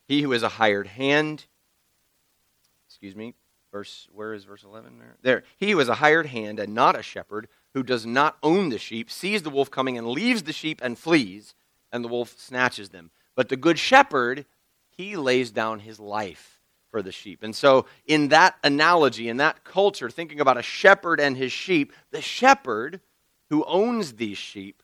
He 0.07 0.21
who 0.21 0.33
is 0.33 0.41
a 0.41 0.49
hired 0.49 0.87
hand, 0.87 1.45
excuse 2.87 3.15
me, 3.15 3.35
verse 3.71 4.07
where 4.11 4.33
is 4.33 4.45
verse 4.45 4.63
11 4.63 4.97
there? 4.97 5.17
There. 5.21 5.43
He 5.57 5.71
who 5.71 5.79
is 5.79 5.89
a 5.89 5.95
hired 5.95 6.25
hand 6.25 6.59
and 6.59 6.73
not 6.73 6.97
a 6.97 7.03
shepherd, 7.03 7.47
who 7.73 7.83
does 7.83 8.05
not 8.05 8.37
own 8.41 8.69
the 8.69 8.79
sheep, 8.79 9.11
sees 9.11 9.43
the 9.43 9.51
wolf 9.51 9.69
coming 9.69 9.97
and 9.97 10.07
leaves 10.07 10.43
the 10.43 10.53
sheep 10.53 10.81
and 10.83 10.97
flees, 10.97 11.53
and 11.91 12.03
the 12.03 12.08
wolf 12.08 12.36
snatches 12.38 12.89
them. 12.89 13.12
But 13.36 13.50
the 13.50 13.58
good 13.58 13.79
shepherd, 13.79 14.46
he 14.89 15.15
lays 15.15 15.51
down 15.51 15.79
his 15.79 16.00
life 16.00 16.62
for 16.91 17.01
the 17.01 17.12
sheep. 17.12 17.43
And 17.43 17.55
so, 17.55 17.86
in 18.05 18.29
that 18.29 18.55
analogy, 18.63 19.29
in 19.29 19.38
that 19.38 19.63
culture, 19.63 20.10
thinking 20.10 20.39
about 20.39 20.58
a 20.58 20.63
shepherd 20.63 21.19
and 21.19 21.38
his 21.38 21.51
sheep, 21.51 21.93
the 22.12 22.22
shepherd 22.22 23.00
who 23.50 23.63
owns 23.65 24.13
these 24.13 24.38
sheep 24.38 24.84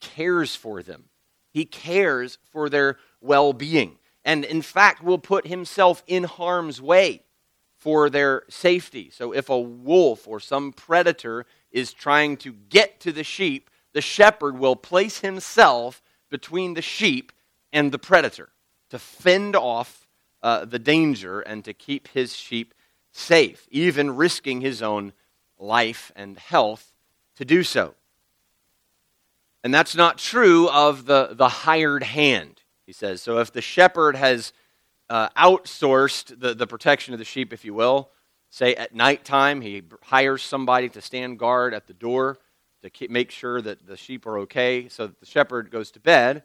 cares 0.00 0.54
for 0.54 0.82
them. 0.82 1.04
He 1.50 1.64
cares 1.64 2.38
for 2.50 2.68
their 2.68 2.98
well 3.20 3.52
being 3.52 3.98
and 4.24 4.44
in 4.44 4.62
fact 4.62 5.02
will 5.02 5.18
put 5.18 5.46
himself 5.46 6.02
in 6.06 6.24
harm's 6.24 6.80
way 6.80 7.22
for 7.76 8.08
their 8.08 8.44
safety. 8.48 9.10
So 9.12 9.32
if 9.32 9.50
a 9.50 9.60
wolf 9.60 10.26
or 10.26 10.40
some 10.40 10.72
predator 10.72 11.44
is 11.70 11.92
trying 11.92 12.38
to 12.38 12.52
get 12.52 13.00
to 13.00 13.12
the 13.12 13.24
sheep, 13.24 13.68
the 13.92 14.00
shepherd 14.00 14.58
will 14.58 14.76
place 14.76 15.20
himself 15.20 16.02
between 16.34 16.74
the 16.74 16.82
sheep 16.82 17.30
and 17.72 17.92
the 17.92 17.98
predator 17.98 18.48
to 18.90 18.98
fend 18.98 19.54
off 19.54 20.08
uh, 20.42 20.64
the 20.64 20.80
danger 20.80 21.40
and 21.40 21.64
to 21.64 21.72
keep 21.72 22.08
his 22.08 22.34
sheep 22.34 22.74
safe, 23.12 23.68
even 23.70 24.16
risking 24.16 24.60
his 24.60 24.82
own 24.82 25.12
life 25.60 26.10
and 26.16 26.36
health 26.36 26.92
to 27.36 27.44
do 27.44 27.62
so. 27.62 27.94
And 29.62 29.72
that's 29.72 29.94
not 29.94 30.18
true 30.18 30.68
of 30.70 31.06
the, 31.06 31.28
the 31.30 31.48
hired 31.48 32.02
hand, 32.02 32.62
he 32.84 32.92
says. 32.92 33.22
So 33.22 33.38
if 33.38 33.52
the 33.52 33.62
shepherd 33.62 34.16
has 34.16 34.52
uh, 35.08 35.28
outsourced 35.38 36.40
the, 36.40 36.52
the 36.52 36.66
protection 36.66 37.14
of 37.14 37.18
the 37.18 37.24
sheep, 37.24 37.52
if 37.52 37.64
you 37.64 37.74
will, 37.74 38.10
say 38.50 38.74
at 38.74 38.92
nighttime, 38.92 39.60
he 39.60 39.84
hires 40.02 40.42
somebody 40.42 40.88
to 40.88 41.00
stand 41.00 41.38
guard 41.38 41.72
at 41.72 41.86
the 41.86 41.94
door 41.94 42.40
to 42.84 43.08
make 43.08 43.30
sure 43.30 43.60
that 43.60 43.86
the 43.86 43.96
sheep 43.96 44.26
are 44.26 44.38
okay 44.40 44.88
so 44.88 45.06
that 45.06 45.20
the 45.20 45.26
shepherd 45.26 45.70
goes 45.70 45.90
to 45.92 46.00
bed. 46.00 46.42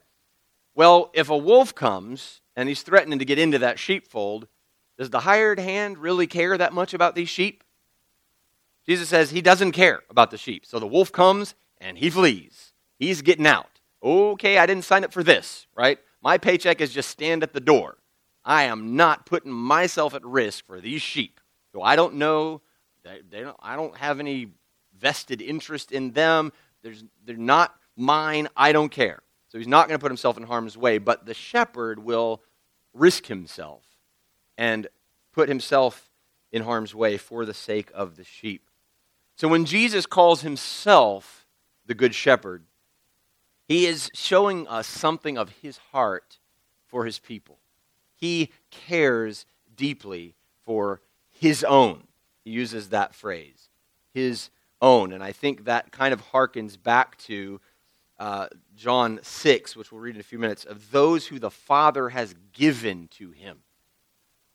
Well, 0.75 1.11
if 1.13 1.29
a 1.29 1.37
wolf 1.37 1.75
comes 1.75 2.41
and 2.55 2.69
he's 2.69 2.81
threatening 2.81 3.19
to 3.19 3.25
get 3.25 3.39
into 3.39 3.59
that 3.59 3.79
sheepfold, 3.79 4.47
does 4.97 5.09
the 5.09 5.21
hired 5.21 5.59
hand 5.59 5.97
really 5.97 6.27
care 6.27 6.57
that 6.57 6.73
much 6.73 6.93
about 6.93 7.15
these 7.15 7.29
sheep? 7.29 7.63
Jesus 8.85 9.09
says 9.09 9.29
he 9.29 9.41
doesn't 9.41 9.73
care 9.73 10.01
about 10.09 10.31
the 10.31 10.37
sheep. 10.37 10.65
So 10.65 10.79
the 10.79 10.87
wolf 10.87 11.11
comes 11.11 11.55
and 11.79 11.97
he 11.97 12.09
flees. 12.09 12.73
He's 12.97 13.21
getting 13.21 13.47
out. 13.47 13.79
Okay, 14.01 14.57
I 14.57 14.65
didn't 14.65 14.85
sign 14.85 15.03
up 15.03 15.13
for 15.13 15.23
this, 15.23 15.67
right? 15.75 15.99
My 16.21 16.37
paycheck 16.37 16.81
is 16.81 16.93
just 16.93 17.09
stand 17.09 17.43
at 17.43 17.53
the 17.53 17.59
door. 17.59 17.97
I 18.43 18.63
am 18.63 18.95
not 18.95 19.25
putting 19.25 19.51
myself 19.51 20.13
at 20.13 20.25
risk 20.25 20.65
for 20.65 20.79
these 20.79 21.01
sheep. 21.01 21.39
So 21.73 21.81
I 21.81 21.95
don't 21.95 22.15
know. 22.15 22.61
They, 23.03 23.21
they 23.29 23.41
don't, 23.41 23.57
I 23.59 23.75
don't 23.75 23.95
have 23.97 24.19
any 24.19 24.47
vested 24.99 25.41
interest 25.41 25.91
in 25.91 26.11
them. 26.11 26.51
There's, 26.81 27.03
they're 27.25 27.35
not 27.37 27.75
mine. 27.95 28.47
I 28.55 28.71
don't 28.71 28.89
care. 28.89 29.21
So 29.49 29.57
he's 29.57 29.67
not 29.67 29.87
going 29.87 29.97
to 29.97 30.01
put 30.01 30.11
himself 30.11 30.37
in 30.37 30.43
harm's 30.43 30.77
way. 30.77 30.97
But 30.97 31.25
the 31.25 31.33
shepherd 31.33 31.99
will 31.99 32.41
risk 32.93 33.27
himself 33.27 33.83
and 34.57 34.87
put 35.33 35.49
himself 35.49 36.09
in 36.51 36.63
harm's 36.63 36.93
way 36.93 37.17
for 37.17 37.45
the 37.45 37.53
sake 37.53 37.91
of 37.93 38.15
the 38.15 38.23
sheep. 38.23 38.69
So 39.35 39.47
when 39.47 39.65
Jesus 39.65 40.05
calls 40.05 40.41
himself 40.41 41.45
the 41.85 41.93
good 41.93 42.13
shepherd, 42.13 42.63
he 43.67 43.85
is 43.85 44.09
showing 44.13 44.67
us 44.67 44.87
something 44.87 45.37
of 45.37 45.49
his 45.61 45.77
heart 45.91 46.39
for 46.87 47.05
his 47.05 47.19
people. 47.19 47.59
He 48.15 48.51
cares 48.71 49.45
deeply 49.75 50.35
for 50.65 51.01
his 51.29 51.63
own. 51.63 52.03
He 52.43 52.51
uses 52.51 52.89
that 52.89 53.15
phrase, 53.15 53.69
his 54.13 54.49
own. 54.81 55.13
And 55.13 55.23
I 55.23 55.31
think 55.31 55.65
that 55.65 55.91
kind 55.91 56.13
of 56.13 56.21
harkens 56.31 56.81
back 56.81 57.17
to 57.19 57.59
uh, 58.19 58.47
John 58.75 59.19
6, 59.21 59.75
which 59.75 59.91
we'll 59.91 60.01
read 60.01 60.15
in 60.15 60.21
a 60.21 60.23
few 60.23 60.39
minutes, 60.39 60.65
of 60.65 60.91
those 60.91 61.27
who 61.27 61.39
the 61.39 61.51
Father 61.51 62.09
has 62.09 62.35
given 62.53 63.07
to 63.11 63.31
him. 63.31 63.59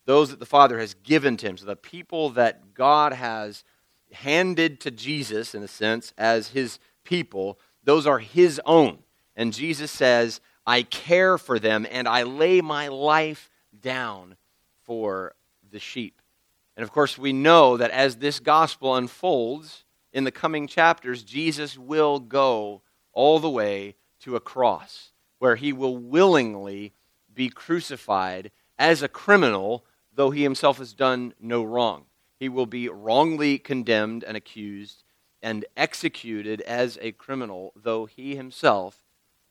Those 0.04 0.31
that 0.31 0.38
the 0.38 0.47
Father 0.47 0.78
has 0.78 0.95
given 0.95 1.37
to 1.38 1.47
him. 1.47 1.57
So 1.57 1.64
the 1.64 1.76
people 1.76 2.31
that 2.31 2.75
God 2.75 3.14
has 3.14 3.64
handed 4.12 4.81
to 4.81 4.90
Jesus, 4.90 5.54
in 5.54 5.62
a 5.62 5.69
sense, 5.69 6.12
as 6.19 6.49
his 6.49 6.78
people, 7.04 7.59
those 7.83 8.07
are 8.07 8.19
his 8.19 8.61
own. 8.66 8.99
And 9.35 9.52
Jesus 9.52 9.90
says, 9.90 10.40
I 10.66 10.83
care 10.83 11.38
for 11.38 11.59
them 11.59 11.87
and 11.90 12.07
I 12.09 12.23
lay 12.23 12.61
my 12.61 12.88
life 12.88 13.50
down 13.81 14.37
for 14.85 15.35
the 15.71 15.81
sheep. 15.81 16.21
And 16.76 16.85
of 16.85 16.93
course, 16.93 17.19
we 17.19 17.33
know 17.33 17.76
that 17.76 17.90
as 17.90 18.16
this 18.16 18.40
gospel 18.40 18.95
unfolds 18.95 19.84
in 20.14 20.25
the 20.25 20.30
coming 20.30 20.68
chapters, 20.68 21.25
Jesus 21.25 21.76
will 21.76 22.21
go 22.21 22.83
all 23.12 23.40
the 23.40 23.50
way 23.50 23.97
to 24.21 24.37
a 24.37 24.40
cross 24.40 25.11
where 25.40 25.56
he 25.56 25.73
will 25.73 25.99
willingly 25.99 26.94
be 27.35 27.49
crucified 27.50 28.52
as 28.78 29.02
a 29.02 29.09
criminal, 29.09 29.85
though 30.14 30.30
he 30.30 30.44
himself 30.44 30.78
has 30.78 30.94
done 30.94 31.35
no 31.40 31.64
wrong. 31.64 32.04
He 32.38 32.49
will 32.49 32.66
be 32.66 32.88
wrongly 32.88 33.59
condemned 33.59 34.23
and 34.23 34.37
accused 34.37 35.02
and 35.42 35.66
executed 35.76 36.61
as 36.62 36.97
a 37.02 37.12
criminal, 37.12 37.73
though 37.76 38.06
he 38.06 38.37
himself 38.37 39.02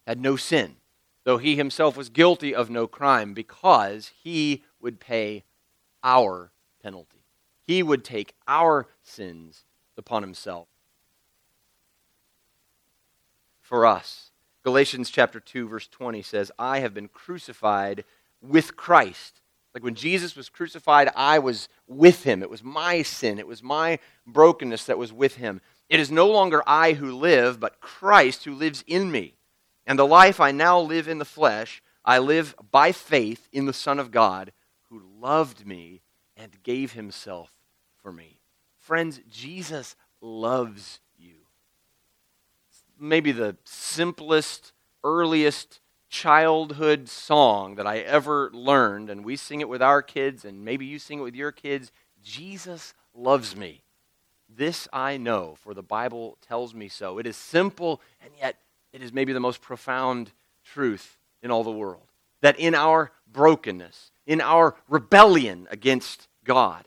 had 0.08 0.20
no 0.20 0.38
sin, 0.38 0.78
though 1.26 1.38
he 1.38 1.58
himself 1.58 1.98
was 1.98 2.10
guilty 2.10 2.56
of 2.56 2.70
no 2.70 2.88
crime, 2.88 3.34
because 3.34 4.12
he 4.24 4.64
would 4.80 5.00
pay 5.00 5.44
our 6.04 6.52
penalty. 6.82 7.26
He 7.62 7.84
would 7.84 8.04
take 8.04 8.34
our 8.48 8.88
sins 9.02 9.66
upon 9.98 10.24
himself 10.24 10.68
for 13.62 13.86
us. 13.86 14.32
Galatians 14.64 15.10
chapter 15.10 15.40
2 15.40 15.68
verse 15.68 15.88
20 15.88 16.22
says, 16.22 16.52
"I 16.58 16.80
have 16.80 16.94
been 16.94 17.08
crucified 17.08 18.06
with 18.42 18.76
Christ." 18.76 19.42
Like 19.74 19.84
when 19.84 19.96
Jesus 19.96 20.36
was 20.36 20.50
crucified, 20.50 21.10
I 21.16 21.40
was 21.40 21.68
with 21.88 22.24
him. 22.24 22.44
It 22.44 22.50
was 22.50 22.64
my 22.64 23.02
sin, 23.02 23.40
it 23.40 23.48
was 23.48 23.64
my 23.64 24.00
brokenness 24.26 24.86
that 24.86 24.98
was 24.98 25.12
with 25.12 25.36
him. 25.36 25.62
It 25.90 26.00
is 26.00 26.12
no 26.12 26.28
longer 26.28 26.64
I 26.68 26.94
who 26.94 27.12
live, 27.12 27.60
but 27.60 27.82
Christ 27.82 28.46
who 28.46 28.54
lives 28.54 28.84
in 28.88 29.12
me. 29.12 29.36
And 29.86 29.98
the 29.98 30.08
life 30.08 30.40
I 30.40 30.52
now 30.52 30.80
live 30.80 31.08
in 31.08 31.18
the 31.18 31.26
flesh, 31.26 31.82
I 32.06 32.20
live 32.20 32.56
by 32.72 32.92
faith 32.92 33.48
in 33.52 33.66
the 33.66 33.74
Son 33.74 34.00
of 34.00 34.12
God 34.12 34.54
who 34.90 35.00
loved 35.00 35.66
me 35.66 36.02
and 36.38 36.62
gave 36.64 36.94
himself 36.94 37.52
for 37.98 38.12
me. 38.12 38.43
Friends, 38.84 39.22
Jesus 39.32 39.96
loves 40.20 41.00
you. 41.18 41.36
Maybe 43.00 43.32
the 43.32 43.56
simplest, 43.64 44.74
earliest 45.06 45.80
childhood 46.10 47.08
song 47.08 47.76
that 47.76 47.88
I 47.88 48.00
ever 48.00 48.52
learned, 48.54 49.10
and 49.10 49.24
we 49.24 49.38
sing 49.38 49.62
it 49.62 49.70
with 49.70 49.82
our 49.82 50.02
kids, 50.02 50.44
and 50.44 50.66
maybe 50.66 50.86
you 50.86 51.00
sing 51.00 51.20
it 51.20 51.24
with 51.24 51.34
your 51.34 51.54
kids 51.54 51.94
Jesus 52.22 52.94
loves 53.16 53.56
me. 53.56 53.84
This 54.50 54.90
I 54.92 55.16
know, 55.16 55.56
for 55.56 55.74
the 55.74 55.82
Bible 55.82 56.38
tells 56.46 56.74
me 56.74 56.90
so. 56.90 57.20
It 57.20 57.26
is 57.26 57.38
simple, 57.38 58.02
and 58.22 58.32
yet 58.38 58.58
it 58.92 59.02
is 59.02 59.14
maybe 59.14 59.32
the 59.32 59.40
most 59.40 59.62
profound 59.62 60.32
truth 60.66 61.18
in 61.42 61.52
all 61.52 61.64
the 61.64 61.72
world. 61.72 62.04
That 62.42 62.60
in 62.60 62.76
our 62.76 63.14
brokenness, 63.32 64.12
in 64.28 64.42
our 64.42 64.76
rebellion 64.90 65.70
against 65.72 66.28
God, 66.44 66.84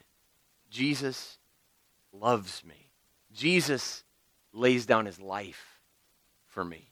Jesus 0.70 1.38
loves 2.20 2.62
me. 2.64 2.90
Jesus 3.32 4.04
lays 4.52 4.86
down 4.86 5.06
his 5.06 5.20
life 5.20 5.80
for 6.46 6.64
me. 6.64 6.90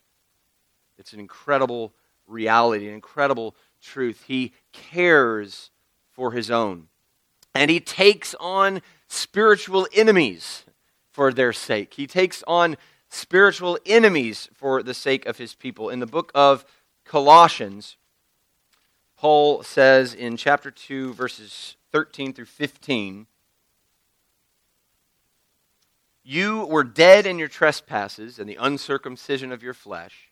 It's 0.98 1.12
an 1.12 1.20
incredible 1.20 1.94
reality, 2.26 2.88
an 2.88 2.94
incredible 2.94 3.54
truth. 3.82 4.24
He 4.26 4.52
cares 4.72 5.70
for 6.12 6.32
his 6.32 6.50
own. 6.50 6.88
And 7.54 7.70
he 7.70 7.80
takes 7.80 8.34
on 8.40 8.82
spiritual 9.08 9.86
enemies 9.94 10.64
for 11.10 11.32
their 11.32 11.52
sake. 11.52 11.94
He 11.94 12.06
takes 12.06 12.42
on 12.46 12.76
spiritual 13.08 13.78
enemies 13.86 14.48
for 14.52 14.82
the 14.82 14.94
sake 14.94 15.24
of 15.26 15.38
his 15.38 15.54
people. 15.54 15.88
In 15.88 16.00
the 16.00 16.06
book 16.06 16.32
of 16.34 16.64
Colossians, 17.04 17.96
Paul 19.16 19.62
says 19.62 20.14
in 20.14 20.36
chapter 20.36 20.70
2, 20.70 21.14
verses 21.14 21.76
13 21.92 22.32
through 22.32 22.46
15, 22.46 23.26
You 26.24 26.64
were 26.64 26.84
dead 26.84 27.26
in 27.26 27.38
your 27.38 27.48
trespasses 27.48 28.38
and 28.38 28.48
the 28.48 28.56
uncircumcision 28.56 29.52
of 29.52 29.62
your 29.62 29.74
flesh, 29.74 30.30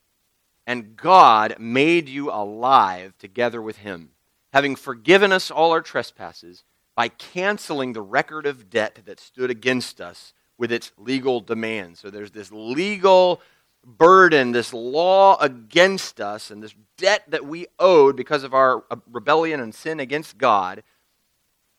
and 0.67 0.97
God 0.97 1.57
made 1.59 2.09
you 2.09 2.31
alive 2.31 3.13
together 3.19 3.61
with 3.61 3.79
him, 3.79 4.11
having 4.55 4.75
forgiven 4.75 5.33
us 5.33 5.51
all 5.51 5.71
our 5.71 5.83
trespasses 5.83 6.65
by 6.95 7.09
canceling 7.09 7.93
the 7.93 8.01
record 8.01 8.47
of 8.47 8.71
debt 8.71 9.01
that 9.05 9.21
stood 9.21 9.51
against 9.51 10.01
us 10.01 10.33
with 10.57 10.73
its 10.73 10.93
legal 10.97 11.41
demands. 11.41 12.01
So 12.01 12.09
there's 12.09 12.31
this 12.31 12.51
legal 12.51 13.43
burden, 13.85 14.53
this 14.53 14.73
law 14.73 15.37
against 15.41 16.21
us, 16.21 16.51
and 16.51 16.63
this 16.63 16.75
debt 16.97 17.25
that 17.29 17.45
we 17.45 17.67
owed 17.79 18.17
because 18.17 18.45
of 18.45 18.55
our 18.55 18.85
uh, 18.91 18.97
rebellion 19.11 19.61
and 19.61 19.75
sin 19.75 20.01
against 20.01 20.39
God. 20.39 20.83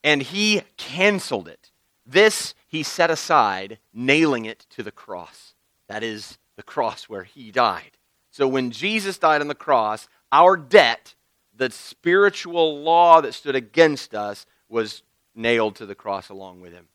And 0.04 0.22
he 0.22 0.62
canceled 0.78 1.48
it. 1.48 1.72
This 2.06 2.54
he 2.74 2.82
set 2.82 3.12
aside, 3.12 3.78
nailing 3.94 4.46
it 4.46 4.66
to 4.72 4.82
the 4.82 4.92
cross. 4.92 5.54
That 5.88 6.02
is 6.02 6.40
the 6.56 6.64
cross 6.64 7.04
where 7.04 7.24
he 7.24 7.52
died. 7.52 7.92
So 8.32 8.48
when 8.48 8.72
Jesus 8.72 9.20
died 9.20 9.42
on 9.42 9.48
the 9.48 9.54
cross, 9.54 10.08
our 10.32 10.58
debt, 10.58 11.14
the 11.56 11.70
spiritual 11.70 12.82
law 12.82 13.22
that 13.22 13.36
stood 13.36 13.56
against 13.56 14.16
us, 14.16 14.48
was 14.70 15.04
nailed 15.36 15.76
to 15.76 15.86
the 15.86 15.94
cross 15.94 16.30
along 16.30 16.62
with 16.62 16.74
him. 16.74 16.88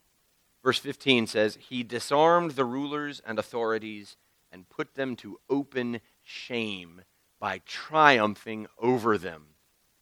Verse 0.65 0.81
15 0.81 1.29
says, 1.29 1.57
He 1.61 1.85
disarmed 1.85 2.53
the 2.53 2.65
rulers 2.65 3.23
and 3.25 3.39
authorities 3.39 4.17
and 4.51 4.69
put 4.69 4.97
them 4.97 5.15
to 5.15 5.39
open 5.49 6.01
shame 6.25 7.03
by 7.39 7.61
triumphing 7.67 8.67
over 8.81 9.17
them 9.17 9.45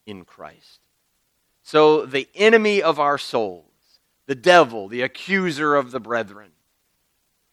in 0.07 0.25
Christ. 0.25 0.87
So 1.61 2.03
the 2.03 2.27
enemy 2.33 2.81
of 2.81 2.99
our 2.99 3.19
souls, 3.19 3.76
the 4.27 4.35
devil, 4.35 4.87
the 4.87 5.01
accuser 5.01 5.75
of 5.75 5.91
the 5.91 5.99
brethren, 5.99 6.51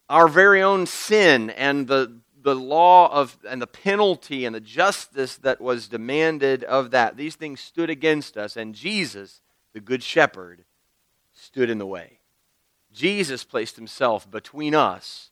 our 0.09 0.29
very 0.29 0.63
own 0.63 0.87
sin 0.87 1.51
and 1.51 1.87
the, 1.89 2.21
the 2.43 2.55
law 2.55 3.11
of 3.11 3.39
and 3.49 3.63
the 3.63 3.67
penalty 3.67 4.45
and 4.45 4.55
the 4.55 4.61
justice 4.61 5.37
that 5.37 5.61
was 5.61 5.89
demanded 5.89 6.63
of 6.65 6.91
that, 6.91 7.17
these 7.17 7.37
things 7.37 7.61
stood 7.61 7.89
against 7.89 8.37
us, 8.37 8.57
and 8.57 8.75
Jesus, 8.75 9.41
the 9.73 9.81
good 9.81 10.03
shepherd, 10.03 10.65
stood 11.33 11.71
in 11.71 11.79
the 11.79 11.87
way. 11.87 12.19
Jesus 12.93 13.45
placed 13.45 13.77
himself 13.77 14.31
between 14.31 14.75
us 14.75 15.31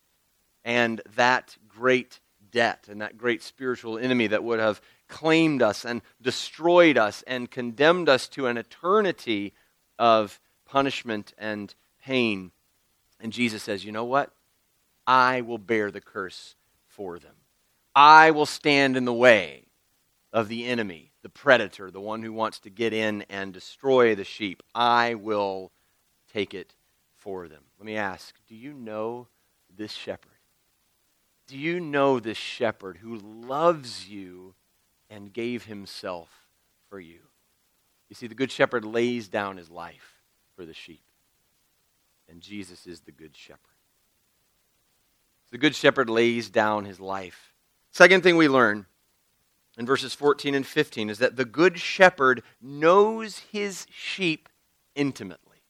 and 0.64 1.00
that 1.14 1.56
great 1.68 2.20
debt 2.50 2.86
and 2.90 3.00
that 3.00 3.18
great 3.18 3.42
spiritual 3.42 3.98
enemy 3.98 4.26
that 4.28 4.44
would 4.44 4.58
have 4.58 4.80
claimed 5.08 5.62
us 5.62 5.84
and 5.84 6.02
destroyed 6.20 6.96
us 6.96 7.22
and 7.26 7.50
condemned 7.50 8.08
us 8.08 8.28
to 8.28 8.46
an 8.46 8.56
eternity 8.56 9.52
of 9.98 10.40
punishment 10.72 11.34
and 11.36 11.74
pain. 12.02 12.50
And 13.20 13.30
Jesus 13.30 13.62
says, 13.62 13.84
You 13.84 13.92
know 13.92 14.04
what? 14.04 14.30
I 15.06 15.42
will 15.42 15.58
bear 15.58 15.90
the 15.90 16.00
curse 16.00 16.54
for 16.86 17.18
them. 17.18 17.34
I 17.94 18.30
will 18.30 18.46
stand 18.46 18.96
in 18.96 19.04
the 19.04 19.12
way 19.12 19.64
of 20.32 20.48
the 20.48 20.64
enemy, 20.64 21.12
the 21.20 21.28
predator, 21.28 21.90
the 21.90 22.00
one 22.00 22.22
who 22.22 22.32
wants 22.32 22.58
to 22.60 22.70
get 22.70 22.94
in 22.94 23.22
and 23.28 23.52
destroy 23.52 24.14
the 24.14 24.24
sheep. 24.24 24.62
I 24.74 25.14
will 25.14 25.72
take 26.32 26.54
it 26.54 26.74
for 27.18 27.48
them. 27.48 27.64
Let 27.78 27.84
me 27.84 27.96
ask 27.96 28.34
do 28.48 28.56
you 28.56 28.72
know 28.72 29.28
this 29.76 29.92
shepherd? 29.92 30.30
Do 31.48 31.58
you 31.58 31.80
know 31.80 32.18
this 32.18 32.38
shepherd 32.38 32.96
who 32.96 33.16
loves 33.16 34.08
you 34.08 34.54
and 35.10 35.34
gave 35.34 35.66
himself 35.66 36.30
for 36.88 36.98
you? 36.98 37.18
You 38.08 38.14
see, 38.14 38.26
the 38.26 38.34
good 38.34 38.50
shepherd 38.50 38.86
lays 38.86 39.28
down 39.28 39.58
his 39.58 39.70
life 39.70 40.11
for 40.56 40.64
the 40.64 40.74
sheep, 40.74 41.02
and 42.28 42.40
Jesus 42.40 42.86
is 42.86 43.00
the 43.00 43.12
good 43.12 43.36
shepherd. 43.36 43.58
The 45.50 45.58
good 45.58 45.74
shepherd 45.74 46.08
lays 46.08 46.48
down 46.48 46.86
his 46.86 46.98
life. 46.98 47.52
Second 47.90 48.22
thing 48.22 48.36
we 48.36 48.48
learn 48.48 48.86
in 49.78 49.86
verses 49.86 50.14
14 50.14 50.54
and 50.54 50.66
15 50.66 51.10
is 51.10 51.18
that 51.18 51.36
the 51.36 51.44
good 51.44 51.78
shepherd 51.78 52.42
knows 52.60 53.38
his 53.38 53.86
sheep 53.90 54.48
intimately. 54.94 55.62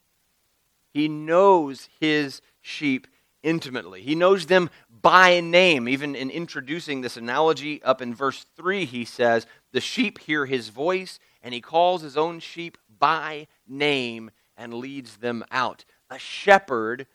He 0.92 1.08
knows 1.08 1.88
his 1.98 2.42
sheep 2.60 3.06
intimately. 3.42 4.02
He 4.02 4.14
knows 4.14 4.46
them 4.46 4.70
by 4.88 5.40
name. 5.40 5.88
Even 5.88 6.14
in 6.14 6.30
introducing 6.30 7.00
this 7.00 7.16
analogy 7.16 7.82
up 7.82 8.00
in 8.00 8.14
verse 8.14 8.46
3, 8.56 8.84
he 8.84 9.04
says, 9.04 9.46
The 9.72 9.80
sheep 9.80 10.20
hear 10.20 10.46
his 10.46 10.68
voice, 10.68 11.18
and 11.42 11.54
he 11.54 11.60
calls 11.60 12.02
his 12.02 12.16
own 12.16 12.40
sheep 12.40 12.78
by 12.98 13.48
name 13.66 14.30
and 14.56 14.74
leads 14.74 15.18
them 15.18 15.44
out. 15.50 15.84
A 16.10 16.18
shepherd 16.18 17.06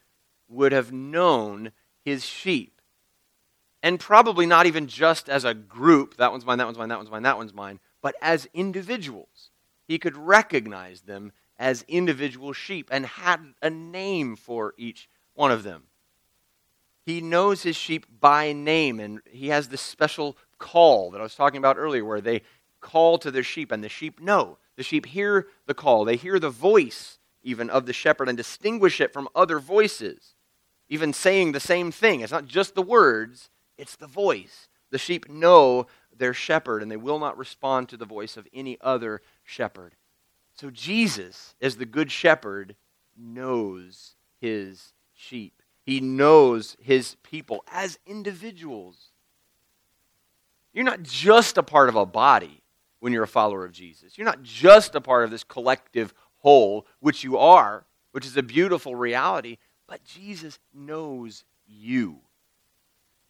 would 0.47 0.71
have 0.71 0.91
known 0.91 1.71
his 2.03 2.25
sheep. 2.25 2.81
And 3.83 3.99
probably 3.99 4.45
not 4.45 4.65
even 4.65 4.87
just 4.87 5.29
as 5.29 5.45
a 5.45 5.53
group, 5.53 6.17
that 6.17 6.31
one's 6.31 6.45
mine, 6.45 6.57
that 6.57 6.65
one's 6.65 6.77
mine, 6.77 6.89
that 6.89 6.97
one's 6.97 7.11
mine, 7.11 7.23
that 7.23 7.37
one's 7.37 7.53
mine, 7.53 7.79
but 8.01 8.15
as 8.21 8.47
individuals. 8.53 9.51
He 9.87 9.99
could 9.99 10.17
recognize 10.17 11.01
them 11.01 11.31
as 11.57 11.85
individual 11.87 12.53
sheep 12.53 12.89
and 12.91 13.05
had 13.05 13.39
a 13.61 13.69
name 13.69 14.35
for 14.35 14.73
each 14.77 15.09
one 15.33 15.51
of 15.51 15.63
them. 15.63 15.83
He 17.05 17.21
knows 17.21 17.63
his 17.63 17.77
sheep 17.77 18.05
by 18.19 18.51
name, 18.51 18.99
and 18.99 19.21
he 19.31 19.47
has 19.47 19.69
this 19.69 19.81
special 19.81 20.35
call 20.59 21.11
that 21.11 21.21
I 21.21 21.23
was 21.23 21.35
talking 21.35 21.57
about 21.57 21.77
earlier 21.77 22.03
where 22.03 22.19
they 22.19 22.41
call 22.81 23.17
to 23.19 23.31
their 23.31 23.43
sheep, 23.43 23.71
and 23.71 23.83
the 23.83 23.89
sheep 23.89 24.19
know. 24.19 24.57
The 24.75 24.83
sheep 24.83 25.05
hear 25.05 25.47
the 25.65 25.73
call, 25.73 26.03
they 26.03 26.17
hear 26.17 26.39
the 26.39 26.49
voice 26.49 27.17
even 27.43 27.69
of 27.69 27.85
the 27.85 27.93
shepherd 27.93 28.29
and 28.29 28.37
distinguish 28.37 28.99
it 28.99 29.13
from 29.13 29.29
other 29.35 29.59
voices, 29.59 30.35
even 30.89 31.13
saying 31.13 31.51
the 31.51 31.59
same 31.59 31.91
thing. 31.91 32.21
It's 32.21 32.31
not 32.31 32.45
just 32.45 32.75
the 32.75 32.81
words, 32.81 33.49
it's 33.77 33.95
the 33.95 34.07
voice. 34.07 34.67
The 34.89 34.97
sheep 34.97 35.29
know 35.29 35.87
their 36.15 36.33
shepherd, 36.33 36.81
and 36.81 36.89
they 36.89 36.97
will 36.97 37.19
not 37.19 37.37
respond 37.37 37.89
to 37.89 37.97
the 37.97 38.05
voice 38.05 38.37
of 38.37 38.47
any 38.53 38.77
other 38.81 39.21
shepherd. 39.43 39.95
So 40.53 40.69
Jesus, 40.69 41.55
as 41.61 41.75
the 41.75 41.85
good 41.85 42.11
shepherd, 42.11 42.75
knows 43.15 44.15
his 44.39 44.93
sheep. 45.13 45.61
He 45.83 45.99
knows 45.99 46.75
his 46.81 47.15
people 47.23 47.63
as 47.71 47.99
individuals. 48.05 49.11
You're 50.73 50.85
not 50.85 51.03
just 51.03 51.57
a 51.57 51.63
part 51.63 51.89
of 51.89 51.95
a 51.95 52.05
body 52.05 52.61
when 52.99 53.13
you're 53.13 53.23
a 53.23 53.27
follower 53.27 53.63
of 53.63 53.71
Jesus. 53.71 54.17
You're 54.17 54.25
not 54.25 54.43
just 54.43 54.95
a 54.95 55.01
part 55.01 55.23
of 55.23 55.31
this 55.31 55.43
collective 55.43 56.13
whole, 56.39 56.85
which 56.99 57.23
you 57.23 57.37
are, 57.37 57.85
which 58.11 58.25
is 58.25 58.37
a 58.37 58.43
beautiful 58.43 58.95
reality, 58.95 59.57
but 59.87 60.03
Jesus 60.03 60.59
knows 60.73 61.43
you 61.67 62.19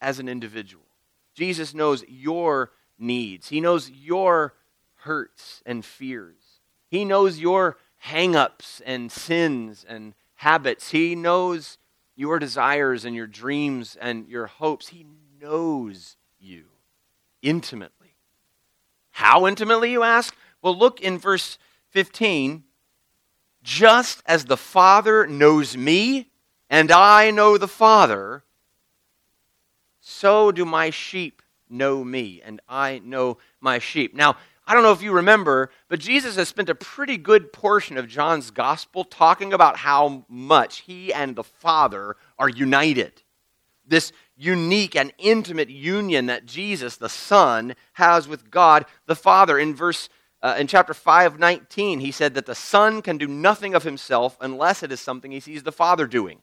as 0.01 0.19
an 0.19 0.29
individual. 0.29 0.85
Jesus 1.33 1.73
knows 1.73 2.03
your 2.07 2.71
needs. 2.97 3.49
He 3.49 3.61
knows 3.61 3.89
your 3.89 4.53
hurts 4.95 5.61
and 5.65 5.85
fears. 5.85 6.59
He 6.89 7.05
knows 7.05 7.39
your 7.39 7.77
hang-ups 7.97 8.81
and 8.85 9.11
sins 9.11 9.85
and 9.87 10.13
habits. 10.35 10.91
He 10.91 11.15
knows 11.15 11.77
your 12.15 12.39
desires 12.39 13.05
and 13.05 13.15
your 13.15 13.27
dreams 13.27 13.97
and 13.99 14.27
your 14.27 14.47
hopes. 14.47 14.89
He 14.89 15.05
knows 15.39 16.15
you 16.39 16.65
intimately. 17.41 18.15
How 19.11 19.47
intimately, 19.47 19.91
you 19.91 20.03
ask? 20.03 20.35
Well, 20.61 20.77
look 20.77 21.01
in 21.01 21.17
verse 21.17 21.57
15. 21.89 22.63
Just 23.67 24.23
as 24.25 24.45
the 24.45 24.56
Father 24.56 25.27
knows 25.27 25.75
me, 25.75 26.30
and 26.69 26.89
I 26.89 27.32
know 27.32 27.58
the 27.58 27.67
Father, 27.67 28.45
so 29.99 30.53
do 30.53 30.63
my 30.63 30.89
sheep 30.89 31.41
know 31.69 32.01
me, 32.01 32.41
and 32.45 32.62
I 32.69 32.99
know 32.99 33.39
my 33.60 33.80
sheep. 33.80 34.15
Now, 34.15 34.38
I 34.65 34.73
don't 34.73 34.84
know 34.84 34.93
if 34.93 35.01
you 35.01 35.12
remember, 35.12 35.69
but 35.89 35.99
Jesus 35.99 36.38
has 36.38 36.47
spent 36.47 36.69
a 36.69 36.75
pretty 36.75 37.17
good 37.17 37.51
portion 37.51 37.97
of 37.97 38.08
John's 38.08 38.51
gospel 38.51 39.03
talking 39.03 39.51
about 39.51 39.75
how 39.75 40.23
much 40.30 40.80
he 40.80 41.12
and 41.12 41.36
the 41.36 41.43
Father 41.43 42.15
are 42.39 42.47
united. 42.47 43.21
This 43.86 44.13
unique 44.38 44.95
and 44.95 45.12
intimate 45.17 45.69
union 45.69 46.27
that 46.27 46.45
Jesus, 46.45 46.95
the 46.95 47.10
Son, 47.10 47.75
has 47.93 48.30
with 48.30 48.49
God 48.49 48.86
the 49.08 49.15
Father. 49.15 49.60
In 49.60 49.75
verse 49.75 50.08
uh, 50.47 50.55
in 50.57 50.65
chapter 50.65 50.93
5, 50.93 51.39
19, 51.39 51.99
he 51.99 52.10
said 52.10 52.36
that 52.36 52.45
the 52.45 52.55
Son 52.55 53.01
can 53.01 53.17
do 53.17 53.27
nothing 53.27 53.75
of 53.75 53.83
himself 53.83 54.38
unless 54.39 54.81
it 54.81 54.93
is 54.93 55.01
something 55.01 55.29
he 55.29 55.41
sees 55.41 55.63
the 55.63 55.73
Father 55.73 56.07
doing. 56.07 56.39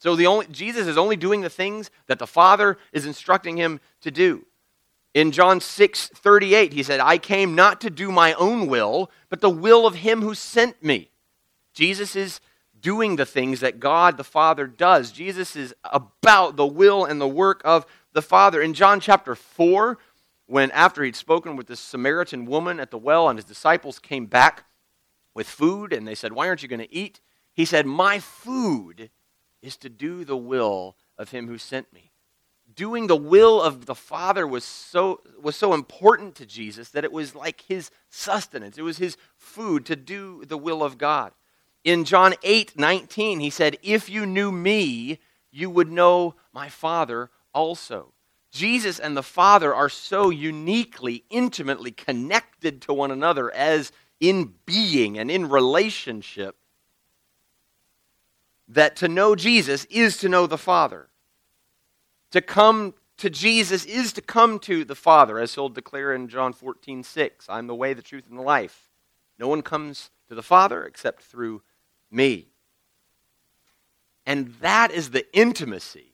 So 0.00 0.14
the 0.14 0.26
only, 0.26 0.46
Jesus 0.48 0.86
is 0.86 0.98
only 0.98 1.16
doing 1.16 1.40
the 1.40 1.48
things 1.48 1.90
that 2.08 2.18
the 2.18 2.26
Father 2.26 2.76
is 2.92 3.06
instructing 3.06 3.56
him 3.56 3.80
to 4.02 4.10
do. 4.10 4.44
In 5.14 5.32
John 5.32 5.62
6 5.62 6.08
38, 6.08 6.74
he 6.74 6.82
said, 6.82 7.00
I 7.00 7.16
came 7.16 7.54
not 7.54 7.80
to 7.80 7.88
do 7.88 8.12
my 8.12 8.34
own 8.34 8.66
will, 8.66 9.10
but 9.30 9.40
the 9.40 9.48
will 9.48 9.86
of 9.86 9.94
him 9.94 10.20
who 10.20 10.34
sent 10.34 10.84
me. 10.84 11.10
Jesus 11.72 12.14
is 12.14 12.40
doing 12.78 13.16
the 13.16 13.24
things 13.24 13.60
that 13.60 13.80
God 13.80 14.18
the 14.18 14.24
Father 14.24 14.66
does. 14.66 15.10
Jesus 15.10 15.56
is 15.56 15.74
about 15.84 16.56
the 16.56 16.66
will 16.66 17.06
and 17.06 17.18
the 17.18 17.26
work 17.26 17.62
of 17.64 17.86
the 18.12 18.20
Father. 18.20 18.60
In 18.60 18.74
John 18.74 19.00
chapter 19.00 19.34
4, 19.34 19.96
when 20.48 20.72
after 20.72 21.04
he'd 21.04 21.14
spoken 21.14 21.54
with 21.54 21.68
this 21.68 21.78
Samaritan 21.78 22.44
woman 22.44 22.80
at 22.80 22.90
the 22.90 22.98
well 22.98 23.28
and 23.28 23.38
his 23.38 23.44
disciples 23.44 24.00
came 24.00 24.26
back 24.26 24.64
with 25.34 25.48
food 25.48 25.92
and 25.92 26.08
they 26.08 26.16
said, 26.16 26.32
Why 26.32 26.48
aren't 26.48 26.62
you 26.64 26.68
going 26.68 26.80
to 26.80 26.92
eat? 26.92 27.20
He 27.52 27.64
said, 27.64 27.86
My 27.86 28.18
food 28.18 29.10
is 29.62 29.76
to 29.76 29.88
do 29.88 30.24
the 30.24 30.36
will 30.36 30.96
of 31.16 31.30
him 31.30 31.46
who 31.46 31.58
sent 31.58 31.92
me 31.92 32.08
doing 32.78 33.08
the 33.08 33.16
will 33.16 33.60
of 33.60 33.86
the 33.86 33.94
Father 33.94 34.46
was 34.46 34.64
so, 34.64 35.20
was 35.40 35.56
so 35.56 35.74
important 35.74 36.36
to 36.36 36.46
Jesus 36.46 36.90
that 36.90 37.04
it 37.04 37.12
was 37.12 37.34
like 37.34 37.62
his 37.62 37.90
sustenance. 38.08 38.78
It 38.78 38.82
was 38.82 38.98
his 38.98 39.16
food 39.36 39.84
to 39.86 39.96
do 39.96 40.44
the 40.44 40.56
will 40.56 40.82
of 40.82 40.96
God. 40.96 41.32
In 41.82 42.04
John 42.04 42.34
8 42.42 42.78
19, 42.78 43.40
he 43.40 43.50
said, 43.50 43.78
If 43.82 44.08
you 44.08 44.26
knew 44.26 44.52
me, 44.52 45.18
you 45.50 45.70
would 45.70 45.90
know 45.90 46.36
my 46.52 46.68
Father 46.68 47.30
also. 47.52 48.12
Jesus 48.50 48.98
and 48.98 49.16
the 49.16 49.22
Father 49.22 49.74
are 49.74 49.88
so 49.88 50.30
uniquely, 50.30 51.24
intimately 51.30 51.90
connected 51.90 52.80
to 52.82 52.92
one 52.92 53.10
another 53.10 53.54
as 53.54 53.92
in 54.20 54.54
being 54.64 55.18
and 55.18 55.30
in 55.30 55.48
relationship 55.48 56.56
that 58.68 58.96
to 58.96 59.08
know 59.08 59.34
Jesus 59.34 59.84
is 59.86 60.18
to 60.18 60.28
know 60.28 60.46
the 60.46 60.58
Father. 60.58 61.08
To 62.32 62.40
come 62.40 62.94
to 63.18 63.30
Jesus 63.30 63.84
is 63.84 64.12
to 64.14 64.20
come 64.20 64.58
to 64.60 64.84
the 64.84 64.94
Father, 64.94 65.38
as 65.38 65.54
he'll 65.54 65.68
declare 65.68 66.14
in 66.14 66.28
John 66.28 66.52
14, 66.52 67.02
6. 67.02 67.46
I'm 67.48 67.66
the 67.66 67.74
way, 67.74 67.94
the 67.94 68.02
truth, 68.02 68.24
and 68.28 68.38
the 68.38 68.42
life. 68.42 68.90
No 69.38 69.48
one 69.48 69.62
comes 69.62 70.10
to 70.28 70.34
the 70.34 70.42
Father 70.42 70.84
except 70.84 71.22
through 71.22 71.62
me. 72.10 72.48
And 74.26 74.54
that 74.60 74.90
is 74.90 75.10
the 75.10 75.26
intimacy, 75.36 76.07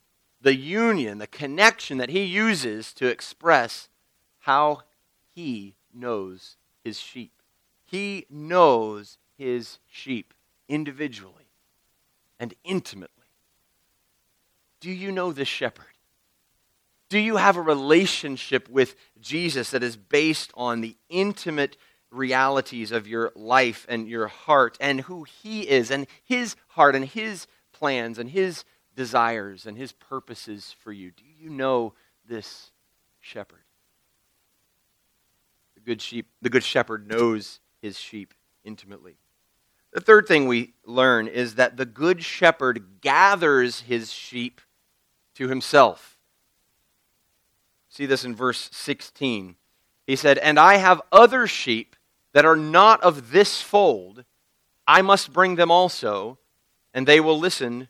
the 0.44 0.54
union, 0.54 1.16
the 1.16 1.26
connection 1.26 1.96
that 1.96 2.10
he 2.10 2.22
uses 2.22 2.92
to 2.92 3.06
express 3.06 3.88
how 4.40 4.82
he 5.34 5.74
knows 5.92 6.56
his 6.84 7.00
sheep. 7.00 7.32
He 7.82 8.26
knows 8.28 9.16
his 9.38 9.78
sheep 9.90 10.34
individually 10.68 11.48
and 12.38 12.52
intimately. 12.62 13.08
Do 14.80 14.90
you 14.90 15.10
know 15.10 15.32
this 15.32 15.48
shepherd? 15.48 15.86
Do 17.08 17.18
you 17.18 17.36
have 17.36 17.56
a 17.56 17.62
relationship 17.62 18.68
with 18.68 18.96
Jesus 19.18 19.70
that 19.70 19.82
is 19.82 19.96
based 19.96 20.50
on 20.54 20.82
the 20.82 20.98
intimate 21.08 21.78
realities 22.10 22.92
of 22.92 23.08
your 23.08 23.32
life 23.34 23.86
and 23.88 24.06
your 24.06 24.28
heart 24.28 24.76
and 24.78 25.00
who 25.00 25.24
He 25.24 25.66
is 25.66 25.90
and 25.90 26.06
His 26.22 26.54
heart 26.68 26.94
and 26.94 27.06
His 27.06 27.46
plans 27.74 28.18
and 28.18 28.30
his 28.30 28.64
desires 28.94 29.66
and 29.66 29.76
his 29.76 29.92
purposes 29.92 30.74
for 30.80 30.92
you? 30.92 31.10
Do 31.10 31.24
you 31.38 31.50
know 31.50 31.94
this 32.26 32.70
shepherd? 33.20 33.64
The 35.74 35.80
good 35.80 36.00
sheep, 36.00 36.26
the 36.42 36.50
good 36.50 36.64
shepherd 36.64 37.08
knows 37.08 37.60
his 37.80 37.98
sheep 37.98 38.34
intimately. 38.64 39.16
The 39.92 40.00
third 40.00 40.26
thing 40.26 40.48
we 40.48 40.74
learn 40.84 41.28
is 41.28 41.54
that 41.54 41.76
the 41.76 41.86
good 41.86 42.22
shepherd 42.24 43.00
gathers 43.00 43.82
his 43.82 44.12
sheep 44.12 44.60
to 45.36 45.48
himself. 45.48 46.18
See 47.88 48.06
this 48.06 48.24
in 48.24 48.34
verse 48.34 48.70
16. 48.72 49.54
He 50.06 50.16
said, 50.16 50.38
And 50.38 50.58
I 50.58 50.76
have 50.76 51.00
other 51.12 51.46
sheep 51.46 51.94
that 52.32 52.44
are 52.44 52.56
not 52.56 53.00
of 53.02 53.30
this 53.30 53.62
fold. 53.62 54.24
I 54.86 55.00
must 55.00 55.32
bring 55.32 55.54
them 55.54 55.70
also, 55.70 56.38
and 56.92 57.06
they 57.06 57.20
will 57.20 57.38
listen 57.38 57.88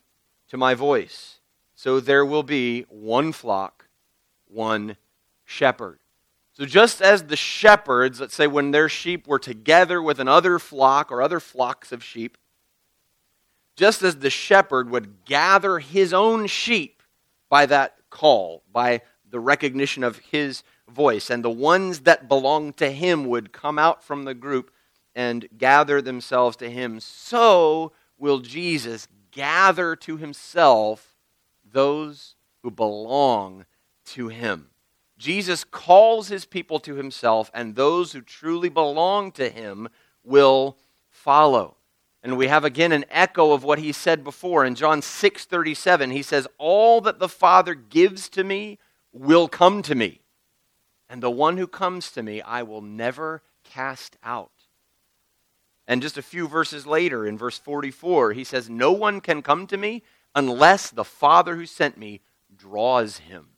to 0.48 0.57
my 0.57 0.74
voice. 0.74 1.40
So 1.74 2.00
there 2.00 2.24
will 2.24 2.42
be 2.42 2.83
one 2.88 3.33
flock, 3.33 3.88
one 4.46 4.96
shepherd. 5.44 6.00
So, 6.52 6.64
just 6.64 7.02
as 7.02 7.24
the 7.24 7.37
shepherds, 7.37 8.20
let's 8.20 8.35
say 8.35 8.46
when 8.46 8.70
their 8.70 8.88
sheep 8.88 9.26
were 9.26 9.40
together 9.40 10.00
with 10.00 10.20
another 10.20 10.61
flock 10.61 11.11
or 11.11 11.20
other 11.20 11.40
flocks 11.40 11.90
of 11.90 12.04
sheep, 12.04 12.38
just 13.74 14.02
as 14.02 14.18
the 14.18 14.30
shepherd 14.30 14.88
would 14.88 15.24
gather 15.24 15.80
his 15.80 16.14
own 16.14 16.46
sheep 16.46 17.02
by 17.48 17.66
that 17.66 17.96
call, 18.09 18.62
by 18.72 19.00
the 19.28 19.40
recognition 19.40 20.04
of 20.04 20.18
his 20.18 20.62
voice, 20.88 21.28
and 21.28 21.44
the 21.44 21.50
ones 21.50 22.00
that 22.00 22.28
belonged 22.28 22.76
to 22.76 22.92
him 22.92 23.24
would 23.26 23.52
come 23.52 23.76
out 23.76 24.04
from 24.04 24.22
the 24.22 24.35
group 24.35 24.70
and 25.16 25.48
gather 25.59 26.00
themselves 26.00 26.57
to 26.59 26.70
him, 26.70 27.00
so 27.00 27.90
will 28.16 28.38
Jesus 28.38 29.09
gather 29.35 29.94
to 29.97 30.16
himself 30.16 31.16
those 31.64 32.37
who 32.62 32.70
belong 32.70 33.66
to 34.07 34.29
him. 34.29 34.70
Jesus 35.18 35.64
calls 35.64 36.29
his 36.29 36.44
people 36.44 36.81
to 36.81 36.94
himself, 36.94 37.51
and 37.53 37.75
those 37.75 38.12
who 38.12 38.20
truly 38.20 38.68
belong 38.68 39.33
to 39.33 39.49
him 39.49 39.88
will 40.23 40.79
follow. 41.11 41.77
And 42.23 42.37
we 42.37 42.47
have 42.47 42.64
again 42.64 42.92
an 42.92 43.05
echo 43.11 43.53
of 43.53 43.64
what 43.64 43.79
he 43.79 43.92
said 43.92 44.25
before 44.25 44.64
in 44.64 44.75
John 44.75 45.03
6:37. 45.03 46.11
He 46.11 46.23
says, 46.23 46.49
"All 46.57 47.01
that 47.03 47.18
the 47.18 47.29
Father 47.29 47.75
gives 47.75 48.29
to 48.31 48.42
me 48.42 48.79
will 49.12 49.47
come 49.47 49.83
to 49.83 49.94
me, 49.94 50.23
and 51.09 51.23
the 51.23 51.31
one 51.31 51.59
who 51.59 51.66
comes 51.66 52.11
to 52.12 52.23
me 52.23 52.40
I 52.40 52.62
will 52.62 52.81
never 52.81 53.42
cast 53.62 54.16
out." 54.23 54.63
And 55.87 56.01
just 56.03 56.16
a 56.16 56.23
few 56.23 56.49
verses 56.49 56.87
later 56.87 57.27
in 57.27 57.37
verse 57.37 57.59
44, 57.59 58.33
he 58.33 58.44
says, 58.44 58.70
"No 58.70 58.92
one 58.92 59.20
can 59.20 59.42
come 59.42 59.66
to 59.66 59.77
me 59.77 60.03
unless 60.35 60.90
the 60.90 61.05
Father 61.05 61.57
who 61.57 61.66
sent 61.66 61.99
me 61.99 62.20
draws 62.55 63.18
him." 63.18 63.51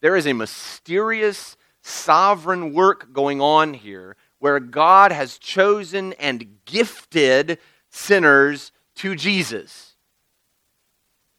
There 0.00 0.16
is 0.16 0.26
a 0.26 0.32
mysterious 0.32 1.56
sovereign 1.82 2.72
work 2.72 3.12
going 3.12 3.40
on 3.40 3.74
here 3.74 4.16
where 4.38 4.60
God 4.60 5.12
has 5.12 5.38
chosen 5.38 6.14
and 6.14 6.64
gifted 6.64 7.58
sinners 7.90 8.72
to 8.96 9.14
Jesus. 9.14 9.96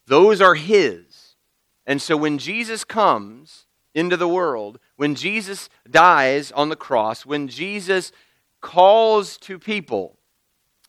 Those 0.05 0.41
are 0.41 0.55
His. 0.55 1.35
And 1.85 2.01
so 2.01 2.15
when 2.15 2.37
Jesus 2.37 2.83
comes 2.83 3.65
into 3.93 4.17
the 4.17 4.27
world, 4.27 4.79
when 4.95 5.15
Jesus 5.15 5.69
dies 5.89 6.51
on 6.51 6.69
the 6.69 6.75
cross, 6.75 7.25
when 7.25 7.47
Jesus 7.47 8.11
calls 8.61 9.37
to 9.39 9.59
people, 9.59 10.17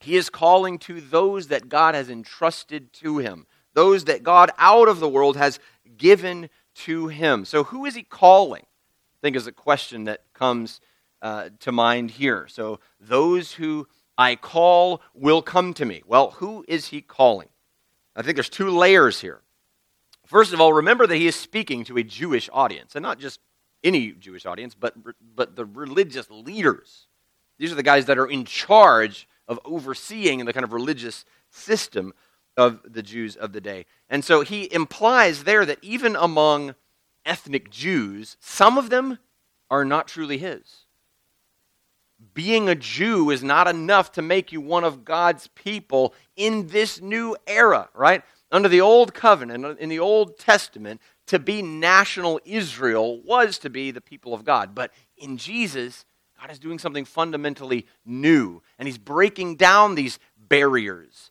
He 0.01 0.17
is 0.17 0.31
calling 0.31 0.79
to 0.81 1.01
those 1.01 1.49
that 1.49 1.69
God 1.69 1.95
has 1.95 2.09
entrusted 2.09 2.93
to 2.95 3.19
Him, 3.19 3.47
those 3.75 4.05
that 4.05 4.23
God 4.23 4.51
out 4.59 4.89
of 4.89 5.01
the 5.01 5.09
world 5.09 5.37
has 5.37 5.59
given 5.97 6.49
to 6.75 7.09
him. 7.09 7.45
So, 7.45 7.65
who 7.65 7.85
is 7.85 7.95
he 7.95 8.03
calling? 8.03 8.63
I 8.63 9.19
think 9.21 9.37
is 9.37 9.47
a 9.47 9.53
question 9.53 10.05
that 10.05 10.23
comes 10.35 10.81
uh, 11.21 11.51
to 11.61 11.73
mind 11.73 12.11
here. 12.13 12.47
So, 12.49 12.81
those 13.01 13.53
who 13.53 13.87
I 14.19 14.37
call 14.37 15.01
will 15.15 15.43
come 15.43 15.75
to 15.75 15.85
me. 15.85 16.03
Well, 16.07 16.33
who 16.33 16.65
is 16.69 16.89
he 16.89 17.01
calling? 17.01 17.49
I 18.15 18.23
think 18.23 18.37
there's 18.37 18.49
two 18.49 18.71
layers 18.71 19.21
here. 19.21 19.41
First 20.27 20.53
of 20.53 20.61
all, 20.61 20.73
remember 20.73 21.07
that 21.07 21.17
he 21.17 21.27
is 21.27 21.37
speaking 21.37 21.85
to 21.85 21.99
a 21.99 22.03
Jewish 22.03 22.49
audience, 22.53 22.95
and 22.95 23.03
not 23.03 23.19
just 23.19 23.41
any 23.85 24.13
Jewish 24.13 24.47
audience, 24.47 24.75
but, 24.75 24.95
but 25.35 25.57
the 25.57 25.65
religious 25.65 26.31
leaders. 26.31 27.07
These 27.63 27.71
are 27.71 27.77
the 27.77 27.85
guys 27.85 28.07
that 28.07 28.19
are 28.19 28.27
in 28.27 28.45
charge 28.45 29.29
of 29.47 29.61
overseeing 29.65 30.45
the 30.45 30.53
kind 30.53 30.65
of 30.65 30.73
religious 30.73 31.25
system 31.49 32.13
of 32.57 32.81
the 32.85 33.05
Jews 33.05 33.37
of 33.37 33.53
the 33.53 33.61
day. 33.61 33.87
And 34.11 34.25
so 34.25 34.41
he 34.41 34.67
implies 34.75 35.45
there 35.45 35.65
that 35.67 35.79
even 35.81 36.17
among 36.17 36.75
ethnic 37.25 37.71
Jews, 37.71 38.37
some 38.41 38.79
of 38.79 38.91
them 38.91 39.21
are 39.71 39.85
not 39.85 40.09
truly 40.09 40.39
his. 40.39 40.87
Being 42.35 42.69
a 42.69 42.75
Jew 42.75 43.31
is 43.31 43.45
not 43.45 43.69
enough 43.69 44.11
to 44.13 44.23
make 44.23 44.51
you 44.51 44.61
one 44.61 44.83
of 44.83 45.05
God's 45.05 45.47
people 45.47 46.15
in 46.35 46.67
this 46.67 47.01
new 47.01 47.37
era, 47.47 47.91
right? 47.95 48.25
Under 48.51 48.69
the 48.69 48.81
Old 48.81 49.15
Covenant, 49.15 49.79
in 49.79 49.89
the 49.89 50.01
Old 50.01 50.37
Testament, 50.37 51.01
to 51.29 51.39
be 51.39 51.63
national 51.63 52.41
Israel 52.45 53.21
was 53.21 53.59
to 53.59 53.71
be 53.71 53.93
the 53.93 54.01
people 54.01 54.35
of 54.35 54.45
God. 54.45 54.75
But 54.75 54.91
in 55.17 55.37
Jesus, 55.37 56.05
God 56.43 56.51
is 56.51 56.59
doing 56.59 56.79
something 56.79 57.05
fundamentally 57.05 57.87
new, 58.05 58.63
and 58.79 58.87
He's 58.87 58.99
breaking 58.99 59.57
down 59.57 59.95
these 59.95 60.19
barriers 60.37 61.31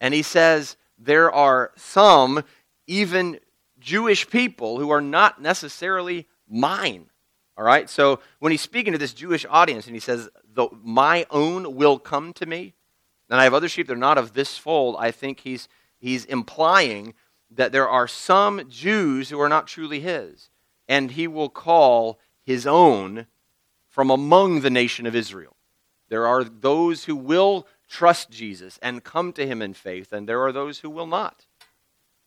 and 0.00 0.14
he 0.14 0.22
says 0.22 0.76
there 0.98 1.30
are 1.32 1.72
some, 1.76 2.44
even 2.86 3.38
Jewish 3.78 4.28
people, 4.28 4.78
who 4.78 4.90
are 4.90 5.00
not 5.00 5.40
necessarily 5.40 6.26
mine. 6.48 7.06
All 7.56 7.64
right? 7.64 7.88
So 7.88 8.20
when 8.38 8.52
he's 8.52 8.60
speaking 8.60 8.92
to 8.92 8.98
this 8.98 9.14
Jewish 9.14 9.46
audience 9.48 9.86
and 9.86 9.96
he 9.96 10.00
says, 10.00 10.28
The 10.54 10.68
My 10.82 11.26
own 11.30 11.76
will 11.76 11.98
come 11.98 12.32
to 12.34 12.46
me, 12.46 12.74
and 13.30 13.40
I 13.40 13.44
have 13.44 13.54
other 13.54 13.68
sheep 13.68 13.86
that 13.86 13.94
are 13.94 13.96
not 13.96 14.18
of 14.18 14.34
this 14.34 14.58
fold, 14.58 14.96
I 14.98 15.10
think 15.10 15.40
he's, 15.40 15.68
he's 15.98 16.24
implying 16.24 17.14
that 17.50 17.72
there 17.72 17.88
are 17.88 18.08
some 18.08 18.68
Jews 18.68 19.30
who 19.30 19.40
are 19.40 19.48
not 19.48 19.66
truly 19.66 20.00
his. 20.00 20.50
And 20.88 21.12
he 21.12 21.26
will 21.26 21.48
call 21.48 22.20
his 22.44 22.66
own 22.66 23.26
from 23.96 24.10
among 24.10 24.60
the 24.60 24.68
nation 24.68 25.06
of 25.06 25.16
Israel. 25.16 25.56
There 26.10 26.26
are 26.26 26.44
those 26.44 27.04
who 27.04 27.16
will 27.16 27.66
trust 27.88 28.28
Jesus 28.30 28.78
and 28.82 29.02
come 29.02 29.32
to 29.32 29.46
him 29.46 29.62
in 29.62 29.72
faith, 29.72 30.12
and 30.12 30.28
there 30.28 30.42
are 30.42 30.52
those 30.52 30.80
who 30.80 30.90
will 30.90 31.06
not. 31.06 31.46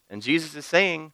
And 0.10 0.24
Jesus 0.24 0.56
is 0.56 0.66
saying, 0.66 1.14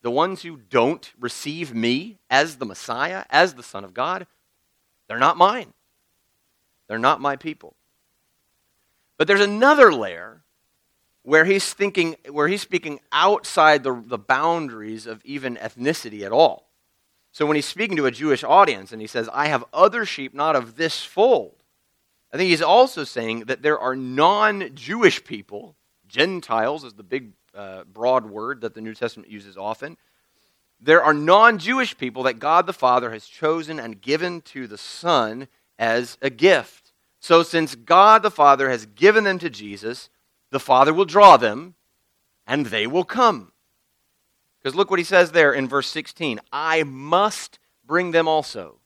the 0.00 0.10
ones 0.10 0.40
who 0.40 0.56
don't 0.56 1.12
receive 1.20 1.74
me 1.74 2.16
as 2.30 2.56
the 2.56 2.64
Messiah, 2.64 3.24
as 3.28 3.52
the 3.52 3.62
Son 3.62 3.84
of 3.84 3.92
God, 3.92 4.26
they're 5.08 5.18
not 5.18 5.36
mine. 5.36 5.74
They're 6.88 6.98
not 6.98 7.20
my 7.20 7.36
people. 7.36 7.76
But 9.18 9.28
there's 9.28 9.42
another 9.42 9.92
layer 9.92 10.40
where 11.22 11.44
he's 11.44 11.70
thinking, 11.74 12.16
where 12.30 12.48
he's 12.48 12.62
speaking 12.62 12.98
outside 13.12 13.82
the, 13.82 14.02
the 14.06 14.16
boundaries 14.16 15.06
of 15.06 15.22
even 15.22 15.56
ethnicity 15.56 16.22
at 16.22 16.32
all. 16.32 16.63
So 17.34 17.46
when 17.46 17.56
he's 17.56 17.66
speaking 17.66 17.96
to 17.96 18.06
a 18.06 18.12
Jewish 18.12 18.44
audience 18.44 18.92
and 18.92 19.00
he 19.00 19.08
says, 19.08 19.28
I 19.32 19.48
have 19.48 19.64
other 19.72 20.06
sheep 20.06 20.34
not 20.34 20.54
of 20.54 20.76
this 20.76 21.02
fold, 21.02 21.56
I 22.32 22.36
think 22.36 22.48
he's 22.48 22.62
also 22.62 23.02
saying 23.02 23.46
that 23.46 23.60
there 23.60 23.76
are 23.76 23.96
non 23.96 24.72
Jewish 24.76 25.24
people, 25.24 25.74
Gentiles 26.06 26.84
is 26.84 26.92
the 26.94 27.02
big, 27.02 27.32
uh, 27.52 27.82
broad 27.92 28.30
word 28.30 28.60
that 28.60 28.74
the 28.74 28.80
New 28.80 28.94
Testament 28.94 29.32
uses 29.32 29.56
often. 29.56 29.96
There 30.78 31.02
are 31.02 31.12
non 31.12 31.58
Jewish 31.58 31.98
people 31.98 32.22
that 32.22 32.38
God 32.38 32.68
the 32.68 32.72
Father 32.72 33.10
has 33.10 33.26
chosen 33.26 33.80
and 33.80 34.00
given 34.00 34.40
to 34.42 34.68
the 34.68 34.78
Son 34.78 35.48
as 35.76 36.16
a 36.22 36.30
gift. 36.30 36.92
So, 37.18 37.42
since 37.42 37.74
God 37.74 38.22
the 38.22 38.30
Father 38.30 38.70
has 38.70 38.86
given 38.86 39.24
them 39.24 39.40
to 39.40 39.50
Jesus, 39.50 40.08
the 40.52 40.60
Father 40.60 40.94
will 40.94 41.04
draw 41.04 41.36
them 41.36 41.74
and 42.46 42.66
they 42.66 42.86
will 42.86 43.02
come. 43.02 43.50
Because 44.64 44.74
look 44.74 44.88
what 44.88 44.98
he 44.98 45.04
says 45.04 45.32
there 45.32 45.52
in 45.52 45.68
verse 45.68 45.88
16 45.90 46.40
I 46.50 46.84
must 46.84 47.58
bring 47.84 48.12
them 48.12 48.26
also, 48.26 48.78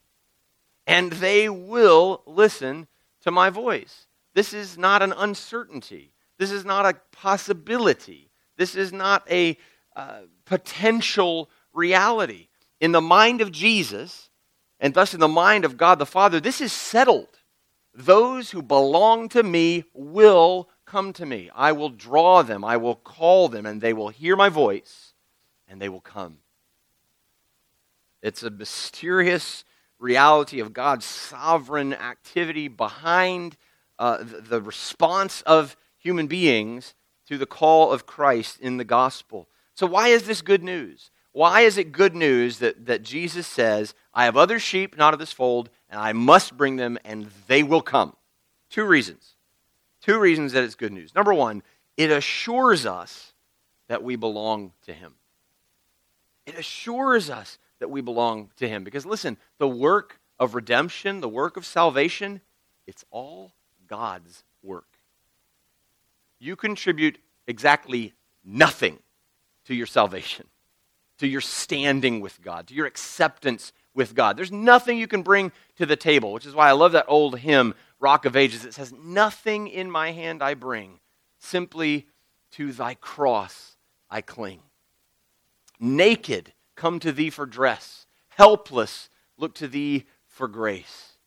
and 0.88 1.12
they 1.12 1.48
will 1.48 2.22
listen 2.26 2.88
to 3.22 3.30
my 3.30 3.48
voice. 3.48 4.08
This 4.34 4.52
is 4.52 4.76
not 4.76 5.02
an 5.02 5.12
uncertainty. 5.12 6.12
This 6.36 6.50
is 6.50 6.64
not 6.64 6.84
a 6.84 6.98
possibility. 7.12 8.30
This 8.56 8.74
is 8.74 8.92
not 8.92 9.24
a 9.30 9.56
uh, 9.94 10.22
potential 10.44 11.48
reality. 11.72 12.48
In 12.80 12.90
the 12.90 13.00
mind 13.00 13.40
of 13.40 13.52
Jesus, 13.52 14.30
and 14.80 14.94
thus 14.94 15.14
in 15.14 15.20
the 15.20 15.28
mind 15.28 15.64
of 15.64 15.76
God 15.76 16.00
the 16.00 16.06
Father, 16.06 16.40
this 16.40 16.60
is 16.60 16.72
settled. 16.72 17.38
Those 17.94 18.50
who 18.50 18.62
belong 18.62 19.28
to 19.30 19.44
me 19.44 19.84
will 19.94 20.68
come 20.86 21.12
to 21.14 21.26
me. 21.26 21.50
I 21.54 21.70
will 21.70 21.90
draw 21.90 22.42
them, 22.42 22.64
I 22.64 22.78
will 22.78 22.96
call 22.96 23.48
them, 23.48 23.64
and 23.64 23.80
they 23.80 23.92
will 23.92 24.08
hear 24.08 24.34
my 24.34 24.48
voice, 24.48 25.07
and 25.68 25.80
they 25.80 25.88
will 25.88 26.00
come. 26.00 26.38
It's 28.22 28.42
a 28.42 28.50
mysterious 28.50 29.64
reality 29.98 30.60
of 30.60 30.72
God's 30.72 31.04
sovereign 31.04 31.94
activity 31.94 32.68
behind 32.68 33.56
uh, 33.98 34.18
the, 34.18 34.40
the 34.40 34.62
response 34.62 35.42
of 35.42 35.76
human 35.98 36.26
beings 36.26 36.94
to 37.26 37.38
the 37.38 37.46
call 37.46 37.92
of 37.92 38.06
Christ 38.06 38.60
in 38.60 38.76
the 38.76 38.84
gospel. 38.84 39.48
So, 39.74 39.86
why 39.86 40.08
is 40.08 40.24
this 40.24 40.42
good 40.42 40.62
news? 40.62 41.10
Why 41.32 41.60
is 41.60 41.78
it 41.78 41.92
good 41.92 42.16
news 42.16 42.58
that, 42.58 42.86
that 42.86 43.02
Jesus 43.02 43.46
says, 43.46 43.94
I 44.14 44.24
have 44.24 44.36
other 44.36 44.58
sheep 44.58 44.96
not 44.96 45.12
of 45.12 45.20
this 45.20 45.32
fold, 45.32 45.70
and 45.88 46.00
I 46.00 46.12
must 46.12 46.56
bring 46.56 46.76
them, 46.76 46.98
and 47.04 47.30
they 47.46 47.62
will 47.62 47.82
come? 47.82 48.16
Two 48.70 48.84
reasons. 48.84 49.36
Two 50.02 50.18
reasons 50.18 50.52
that 50.52 50.64
it's 50.64 50.74
good 50.74 50.92
news. 50.92 51.14
Number 51.14 51.34
one, 51.34 51.62
it 51.96 52.10
assures 52.10 52.86
us 52.86 53.34
that 53.88 54.02
we 54.02 54.16
belong 54.16 54.72
to 54.86 54.92
Him. 54.92 55.14
It 56.48 56.58
assures 56.58 57.28
us 57.28 57.58
that 57.78 57.90
we 57.90 58.00
belong 58.00 58.50
to 58.56 58.66
Him. 58.66 58.82
Because 58.82 59.04
listen, 59.04 59.36
the 59.58 59.68
work 59.68 60.18
of 60.40 60.54
redemption, 60.54 61.20
the 61.20 61.28
work 61.28 61.58
of 61.58 61.66
salvation, 61.66 62.40
it's 62.86 63.04
all 63.10 63.52
God's 63.86 64.44
work. 64.62 64.86
You 66.38 66.56
contribute 66.56 67.18
exactly 67.46 68.14
nothing 68.42 68.98
to 69.66 69.74
your 69.74 69.86
salvation, 69.86 70.46
to 71.18 71.26
your 71.26 71.42
standing 71.42 72.22
with 72.22 72.40
God, 72.40 72.66
to 72.68 72.74
your 72.74 72.86
acceptance 72.86 73.74
with 73.94 74.14
God. 74.14 74.38
There's 74.38 74.52
nothing 74.52 74.96
you 74.96 75.06
can 75.06 75.22
bring 75.22 75.52
to 75.76 75.84
the 75.84 75.96
table, 75.96 76.32
which 76.32 76.46
is 76.46 76.54
why 76.54 76.70
I 76.70 76.72
love 76.72 76.92
that 76.92 77.04
old 77.08 77.40
hymn, 77.40 77.74
Rock 78.00 78.24
of 78.24 78.36
Ages. 78.36 78.64
It 78.64 78.72
says, 78.72 78.90
Nothing 78.92 79.68
in 79.68 79.90
my 79.90 80.12
hand 80.12 80.42
I 80.42 80.54
bring, 80.54 81.00
simply 81.38 82.06
to 82.52 82.72
thy 82.72 82.94
cross 82.94 83.76
I 84.08 84.22
cling. 84.22 84.60
Naked, 85.80 86.52
come 86.74 86.98
to 87.00 87.12
thee 87.12 87.30
for 87.30 87.46
dress. 87.46 88.06
Helpless, 88.28 89.08
look 89.36 89.54
to 89.54 89.68
thee 89.68 90.06
for 90.26 90.48
grace. 90.48 91.18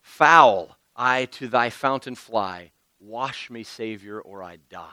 Foul, 0.00 0.76
I 0.96 1.26
to 1.26 1.48
thy 1.48 1.70
fountain 1.70 2.14
fly. 2.14 2.72
Wash 2.98 3.50
me, 3.50 3.62
Savior, 3.62 4.20
or 4.20 4.42
I 4.42 4.58
die. 4.68 4.88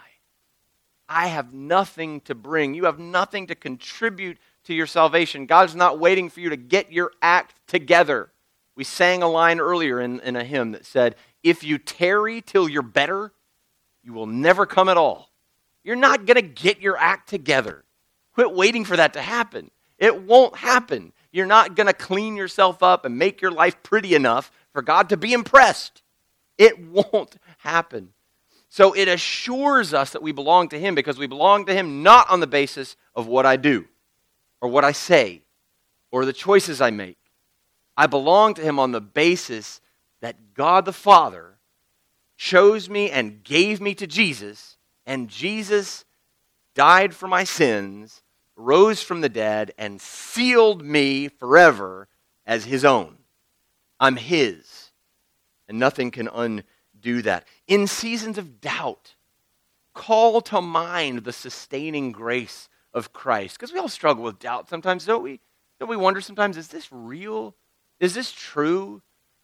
I 1.10 1.28
have 1.28 1.54
nothing 1.54 2.22
to 2.22 2.36
bring. 2.36 2.74
You 2.74 2.86
have 2.86 3.00
nothing 3.00 3.48
to 3.48 3.56
contribute 3.56 4.38
to 4.66 4.74
your 4.74 4.88
salvation. 4.88 5.46
God's 5.46 5.76
not 5.76 6.00
waiting 6.00 6.30
for 6.30 6.40
you 6.40 6.50
to 6.50 6.58
get 6.58 6.92
your 6.92 7.12
act 7.22 7.56
together. 7.68 8.30
We 8.76 8.84
sang 8.84 9.24
a 9.24 9.30
line 9.30 9.60
earlier 9.60 10.02
in, 10.02 10.20
in 10.20 10.36
a 10.36 10.44
hymn 10.44 10.72
that 10.74 10.86
said, 10.86 11.16
If 11.44 11.64
you 11.64 11.78
tarry 11.78 12.42
till 12.42 12.70
you're 12.70 12.82
better, 12.82 13.32
you 14.04 14.14
will 14.14 14.28
never 14.28 14.66
come 14.66 14.90
at 14.90 14.98
all. 14.98 15.32
You're 15.84 15.96
not 15.96 16.26
going 16.26 16.36
to 16.36 16.42
get 16.42 16.82
your 16.82 16.98
act 16.98 17.30
together. 17.30 17.84
Quit 18.38 18.54
waiting 18.54 18.86
for 18.86 18.96
that 18.96 19.14
to 19.14 19.22
happen. 19.22 19.72
It 19.98 20.22
won't 20.22 20.58
happen. 20.58 21.12
You're 21.32 21.48
not 21.48 21.76
going 21.76 21.88
to 21.88 21.94
clean 21.94 22.36
yourself 22.36 22.84
up 22.84 23.04
and 23.04 23.18
make 23.18 23.42
your 23.42 23.50
life 23.50 23.82
pretty 23.82 24.14
enough 24.14 24.52
for 24.74 24.84
God 24.84 25.10
to 25.10 25.18
be 25.18 25.34
impressed. 25.34 26.04
It 26.56 26.80
won't 26.80 27.38
happen. 27.58 28.14
So 28.70 28.94
it 28.94 29.08
assures 29.08 29.92
us 29.92 30.12
that 30.12 30.22
we 30.22 30.34
belong 30.34 30.70
to 30.70 30.80
Him 30.80 30.94
because 30.94 31.18
we 31.18 31.26
belong 31.26 31.66
to 31.66 31.74
Him 31.74 32.04
not 32.04 32.30
on 32.30 32.40
the 32.40 32.46
basis 32.46 32.96
of 33.16 33.26
what 33.26 33.48
I 33.48 33.56
do 33.56 33.88
or 34.62 34.70
what 34.70 34.84
I 34.84 34.92
say 34.92 35.42
or 36.12 36.24
the 36.24 36.32
choices 36.32 36.80
I 36.80 36.92
make. 36.92 37.18
I 37.98 38.06
belong 38.06 38.54
to 38.54 38.62
Him 38.62 38.78
on 38.78 38.92
the 38.92 39.02
basis 39.02 39.82
that 40.22 40.54
God 40.54 40.86
the 40.86 40.94
Father 40.94 41.58
chose 42.38 42.88
me 42.88 43.10
and 43.10 43.44
gave 43.44 43.82
me 43.82 43.96
to 43.96 44.06
Jesus, 44.06 44.78
and 45.08 45.28
Jesus 45.28 46.06
died 46.76 47.16
for 47.16 47.28
my 47.28 47.44
sins, 47.44 48.22
rose 48.58 49.02
from 49.02 49.22
the 49.22 49.30
dead, 49.30 49.72
and 49.78 50.02
sealed 50.02 50.84
me 50.84 51.30
forever 51.30 52.08
as 52.46 52.66
His 52.66 52.84
own. 52.84 53.20
I'm 54.00 54.18
His, 54.18 54.92
and 55.70 55.80
nothing 55.80 56.12
can 56.12 56.28
undo 56.28 57.22
that. 57.22 57.46
In 57.68 57.88
seasons 57.88 58.38
of 58.38 58.60
doubt, 58.60 59.16
call 59.94 60.42
to 60.42 60.62
mind 60.62 61.24
the 61.24 61.34
sustaining 61.34 62.12
grace 62.12 62.68
of 62.94 63.14
Christ. 63.14 63.58
Because 63.58 63.72
we 63.72 63.80
all 63.80 63.88
struggle 63.88 64.24
with 64.24 64.40
doubt 64.40 64.70
sometimes, 64.70 65.06
don't 65.06 65.24
we? 65.24 65.40
Don't 65.80 65.90
we 65.90 65.96
wonder 65.96 66.22
sometimes, 66.22 66.58
is 66.58 66.70
this 66.70 66.92
real? 66.92 67.56
Is 68.00 68.14
this 68.14 68.32
true? 68.32 69.02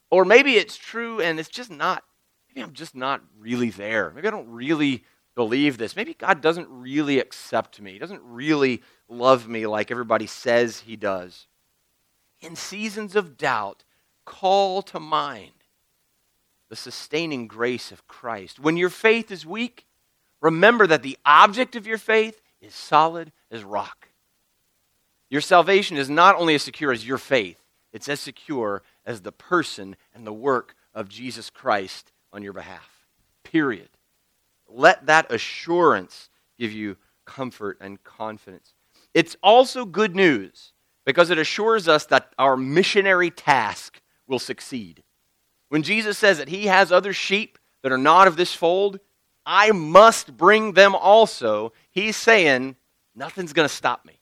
Or 0.10 0.26
maybe 0.26 0.56
it's 0.56 0.78
true 0.78 1.22
and 1.22 1.40
it's 1.40 1.50
just 1.50 1.72
not, 1.72 2.04
maybe 2.48 2.64
I'm 2.64 2.74
just 2.74 2.96
not 2.96 3.22
really 3.40 3.70
there. 3.70 4.12
Maybe 4.14 4.28
I 4.28 4.32
don't 4.32 4.50
really 4.50 5.04
believe 5.36 5.78
this. 5.78 5.96
Maybe 5.96 6.14
God 6.14 6.42
doesn't 6.42 6.68
really 6.70 7.20
accept 7.20 7.82
me, 7.82 7.94
He 7.94 8.00
doesn't 8.00 8.22
really 8.24 8.82
love 9.08 9.48
me 9.48 9.68
like 9.68 9.92
everybody 9.92 10.28
says 10.28 10.82
He 10.82 10.96
does. 10.96 11.48
In 12.42 12.56
seasons 12.56 13.16
of 13.16 13.38
doubt, 13.38 13.84
call 14.26 14.82
to 14.84 15.00
mind 15.00 15.52
the 16.70 16.76
sustaining 16.76 17.48
grace 17.48 17.92
of 17.92 18.08
Christ. 18.08 18.60
When 18.60 18.78
your 18.78 18.90
faith 18.90 19.32
is 19.32 19.46
weak, 19.46 19.86
remember 20.42 20.88
that 20.88 21.04
the 21.04 21.18
object 21.26 21.76
of 21.76 21.88
your 21.88 21.98
faith 21.98 22.42
is 22.62 22.74
solid 22.74 23.32
as 23.52 23.64
rock. 23.64 24.10
Your 25.30 25.42
salvation 25.42 25.98
is 25.98 26.10
not 26.10 26.36
only 26.36 26.56
as 26.56 26.64
secure 26.64 26.92
as 26.92 27.08
your 27.08 27.18
faith, 27.18 27.58
it's 27.92 28.10
as 28.10 28.20
secure 28.20 28.82
as 29.06 29.22
the 29.22 29.32
person 29.32 29.96
and 30.14 30.26
the 30.26 30.34
work 30.34 30.76
of 30.94 31.10
Jesus 31.10 31.50
Christ 31.50 32.12
on 32.32 32.44
your 32.44 32.54
behalf. 32.54 33.06
Period. 33.44 33.90
Let 34.74 35.06
that 35.06 35.32
assurance 35.32 36.30
give 36.58 36.72
you 36.72 36.98
comfort 37.26 37.78
and 37.80 38.04
confidence. 38.04 38.74
It's 39.14 39.38
also 39.44 39.86
good 39.86 40.16
news 40.16 40.74
because 41.06 41.30
it 41.30 41.38
assures 41.38 41.88
us 41.88 42.06
that 42.08 42.34
our 42.40 42.58
missionary 42.58 43.30
task 43.30 44.02
will 44.28 44.40
succeed. 44.40 45.04
When 45.70 45.84
Jesus 45.84 46.18
says 46.18 46.40
that 46.40 46.50
he 46.50 46.66
has 46.66 46.92
other 46.92 47.14
sheep 47.14 47.60
that 47.84 47.92
are 47.92 47.98
not 47.98 48.28
of 48.28 48.36
this 48.36 48.54
fold, 48.54 49.00
I 49.46 49.72
must 49.72 50.38
bring 50.38 50.74
them 50.74 50.96
also. 50.96 51.74
He's 51.92 52.16
saying, 52.16 52.76
nothing's 53.16 53.54
going 53.54 53.68
to 53.68 53.74
stop 53.74 54.06
me. 54.06 54.20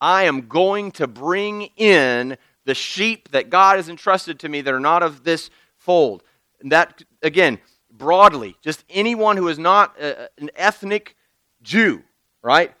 I 0.00 0.24
am 0.24 0.48
going 0.48 0.92
to 0.92 1.06
bring 1.06 1.62
in 1.76 2.36
the 2.64 2.74
sheep 2.74 3.30
that 3.30 3.50
God 3.50 3.76
has 3.76 3.88
entrusted 3.88 4.38
to 4.40 4.48
me 4.48 4.60
that 4.60 4.74
are 4.74 4.80
not 4.80 5.02
of 5.02 5.24
this 5.24 5.50
fold. 5.76 6.22
And 6.60 6.72
that, 6.72 7.02
again, 7.22 7.58
broadly, 7.98 8.56
just 8.62 8.84
anyone 8.88 9.36
who 9.36 9.48
is 9.48 9.58
not 9.58 10.00
a, 10.00 10.28
an 10.38 10.50
ethnic 10.56 11.16
Jew, 11.62 12.02
right? 12.42 12.72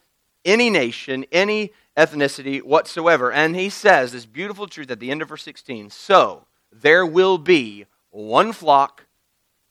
Any 0.44 0.70
nation, 0.70 1.26
any 1.32 1.72
ethnicity 1.96 2.62
whatsoever. 2.62 3.32
And 3.32 3.56
he 3.56 3.68
says 3.68 4.12
this 4.12 4.24
beautiful 4.24 4.66
truth 4.66 4.90
at 4.90 5.00
the 5.00 5.10
end 5.10 5.20
of 5.20 5.28
verse 5.28 5.42
16 5.42 5.90
So, 5.90 6.46
there 6.72 7.04
will 7.04 7.38
be 7.38 7.86
one 8.10 8.52
flock, 8.52 9.06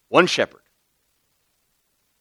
one 0.10 0.27
shepherd. 0.27 0.62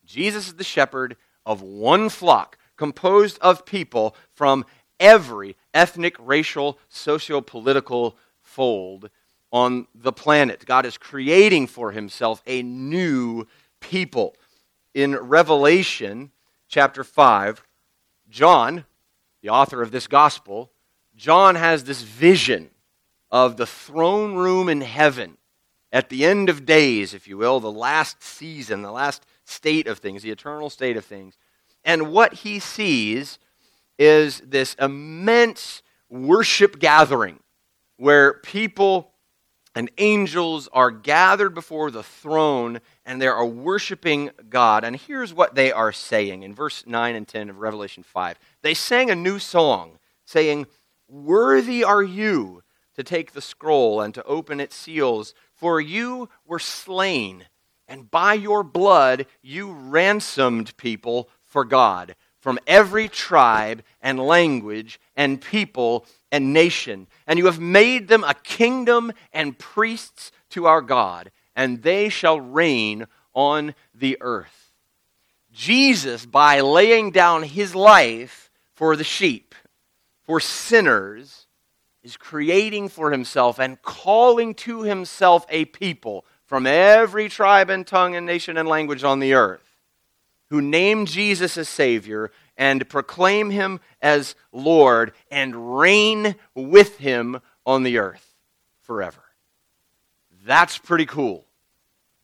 Jesus 0.04 0.46
is 0.48 0.54
the 0.54 0.64
shepherd 0.64 1.16
of 1.44 1.60
one 1.62 2.08
flock 2.08 2.56
composed 2.76 3.38
of 3.40 3.66
people 3.66 4.14
from 4.32 4.64
every 5.00 5.56
ethnic, 5.74 6.14
racial, 6.18 6.78
socio 6.88 7.40
political 7.40 8.16
fold 8.40 9.10
on 9.56 9.86
the 9.94 10.12
planet. 10.12 10.66
God 10.66 10.84
is 10.84 10.98
creating 10.98 11.66
for 11.66 11.90
himself 11.90 12.42
a 12.46 12.62
new 12.62 13.46
people. 13.80 14.36
In 14.92 15.16
Revelation 15.16 16.30
chapter 16.68 17.02
5, 17.02 17.62
John, 18.28 18.84
the 19.40 19.48
author 19.48 19.80
of 19.80 19.92
this 19.92 20.08
gospel, 20.08 20.70
John 21.16 21.54
has 21.54 21.84
this 21.84 22.02
vision 22.02 22.68
of 23.30 23.56
the 23.56 23.64
throne 23.64 24.34
room 24.34 24.68
in 24.68 24.82
heaven 24.82 25.38
at 25.90 26.10
the 26.10 26.26
end 26.26 26.50
of 26.50 26.66
days, 26.66 27.14
if 27.14 27.26
you 27.26 27.38
will, 27.38 27.58
the 27.58 27.72
last 27.72 28.22
season, 28.22 28.82
the 28.82 28.92
last 28.92 29.24
state 29.46 29.86
of 29.86 30.00
things, 30.00 30.22
the 30.22 30.30
eternal 30.30 30.68
state 30.68 30.98
of 30.98 31.04
things. 31.06 31.38
And 31.82 32.12
what 32.12 32.34
he 32.34 32.58
sees 32.58 33.38
is 33.98 34.40
this 34.40 34.74
immense 34.74 35.80
worship 36.10 36.78
gathering 36.78 37.40
where 37.96 38.34
people 38.34 39.14
and 39.76 39.90
angels 39.98 40.70
are 40.72 40.90
gathered 40.90 41.54
before 41.54 41.90
the 41.90 42.02
throne 42.02 42.80
and 43.04 43.20
they 43.20 43.26
are 43.26 43.44
worshiping 43.44 44.30
God. 44.48 44.84
And 44.84 44.96
here's 44.96 45.34
what 45.34 45.54
they 45.54 45.70
are 45.70 45.92
saying 45.92 46.42
in 46.42 46.54
verse 46.54 46.84
9 46.86 47.14
and 47.14 47.28
10 47.28 47.50
of 47.50 47.58
Revelation 47.58 48.02
5. 48.02 48.38
They 48.62 48.72
sang 48.72 49.10
a 49.10 49.14
new 49.14 49.38
song, 49.38 49.98
saying, 50.24 50.66
Worthy 51.08 51.84
are 51.84 52.02
you 52.02 52.62
to 52.94 53.04
take 53.04 53.32
the 53.32 53.42
scroll 53.42 54.00
and 54.00 54.14
to 54.14 54.24
open 54.24 54.60
its 54.60 54.74
seals, 54.74 55.34
for 55.52 55.78
you 55.78 56.30
were 56.46 56.58
slain, 56.58 57.44
and 57.86 58.10
by 58.10 58.32
your 58.32 58.62
blood 58.62 59.26
you 59.42 59.70
ransomed 59.70 60.74
people 60.78 61.28
for 61.44 61.66
God 61.66 62.16
from 62.46 62.60
every 62.68 63.08
tribe 63.08 63.82
and 64.00 64.20
language 64.20 65.00
and 65.16 65.40
people 65.40 66.06
and 66.30 66.52
nation. 66.52 67.08
And 67.26 67.40
you 67.40 67.46
have 67.46 67.58
made 67.58 68.06
them 68.06 68.22
a 68.22 68.34
kingdom 68.34 69.12
and 69.32 69.58
priests 69.58 70.30
to 70.50 70.66
our 70.66 70.80
God, 70.80 71.32
and 71.56 71.82
they 71.82 72.08
shall 72.08 72.40
reign 72.40 73.08
on 73.34 73.74
the 73.92 74.16
earth. 74.20 74.70
Jesus, 75.52 76.24
by 76.24 76.60
laying 76.60 77.10
down 77.10 77.42
his 77.42 77.74
life 77.74 78.48
for 78.74 78.94
the 78.94 79.02
sheep, 79.02 79.52
for 80.22 80.38
sinners, 80.38 81.48
is 82.04 82.16
creating 82.16 82.90
for 82.90 83.10
himself 83.10 83.58
and 83.58 83.82
calling 83.82 84.54
to 84.54 84.82
himself 84.82 85.46
a 85.48 85.64
people 85.64 86.24
from 86.44 86.64
every 86.64 87.28
tribe 87.28 87.70
and 87.70 87.84
tongue 87.84 88.14
and 88.14 88.24
nation 88.24 88.56
and 88.56 88.68
language 88.68 89.02
on 89.02 89.18
the 89.18 89.34
earth. 89.34 89.65
Who 90.50 90.60
name 90.60 91.06
Jesus 91.06 91.56
as 91.56 91.68
Savior 91.68 92.30
and 92.56 92.88
proclaim 92.88 93.50
him 93.50 93.80
as 94.00 94.34
Lord 94.52 95.12
and 95.30 95.78
reign 95.78 96.36
with 96.54 96.98
him 96.98 97.40
on 97.64 97.82
the 97.82 97.98
earth 97.98 98.34
forever. 98.82 99.22
That's 100.44 100.78
pretty 100.78 101.06
cool. 101.06 101.44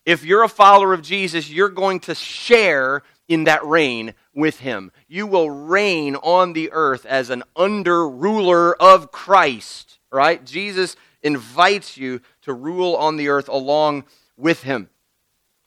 If 0.05 0.25
you're 0.25 0.45
a 0.45 0.49
follower 0.49 0.95
of 0.95 1.03
Jesus, 1.03 1.51
you're 1.51 1.69
going 1.69 2.01
to 2.01 2.15
share 2.15 3.03
in 3.29 3.45
that 3.45 3.65
reign 3.65 4.15
with 4.35 4.61
him. 4.61 4.93
You 5.09 5.27
will 5.27 5.51
reign 5.51 6.17
on 6.17 6.53
the 6.53 6.71
earth 6.73 7.07
as 7.07 7.31
an 7.31 7.43
under 7.55 8.09
ruler 8.09 8.75
of 8.81 9.13
Christ, 9.13 9.99
right? 10.11 10.45
Jesus 10.45 10.97
invites 11.23 11.97
you 11.97 12.21
to 12.43 12.53
rule 12.53 12.97
on 12.97 13.17
the 13.17 13.29
earth 13.29 13.49
along 13.49 14.05
with 14.37 14.63
him. 14.63 14.89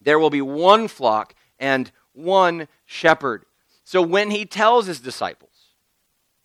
There 0.02 0.20
will 0.20 0.30
be 0.30 0.42
one 0.42 0.88
flock 0.88 1.34
and 1.60 1.92
one 2.16 2.68
shepherd. 2.86 3.46
So 3.84 4.02
when 4.02 4.32
he 4.32 4.46
tells 4.46 4.88
his 4.88 5.00
disciples 5.00 5.52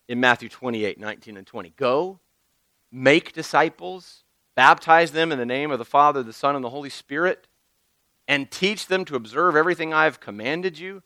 in 0.07 0.19
Matthew 0.19 0.49
28 0.49 0.99
19 0.99 1.37
and 1.37 1.47
20, 1.47 1.73
go, 1.77 2.19
make 2.91 3.33
disciples, 3.33 4.23
baptize 4.55 5.11
them 5.11 5.31
in 5.31 5.39
the 5.39 5.45
name 5.45 5.71
of 5.71 5.79
the 5.79 5.85
Father, 5.85 6.23
the 6.23 6.33
Son, 6.33 6.55
and 6.55 6.63
the 6.63 6.69
Holy 6.69 6.89
Spirit, 6.89 7.47
and 8.27 8.51
teach 8.51 8.87
them 8.87 9.05
to 9.05 9.15
observe 9.15 9.55
everything 9.55 9.93
I've 9.93 10.19
commanded 10.19 10.77
you. 10.77 11.03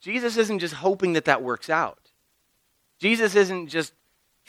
Jesus 0.00 0.36
isn't 0.36 0.60
just 0.60 0.74
hoping 0.74 1.12
that 1.12 1.26
that 1.26 1.42
works 1.42 1.68
out. 1.68 2.10
Jesus 2.98 3.34
isn't 3.34 3.68
just 3.68 3.92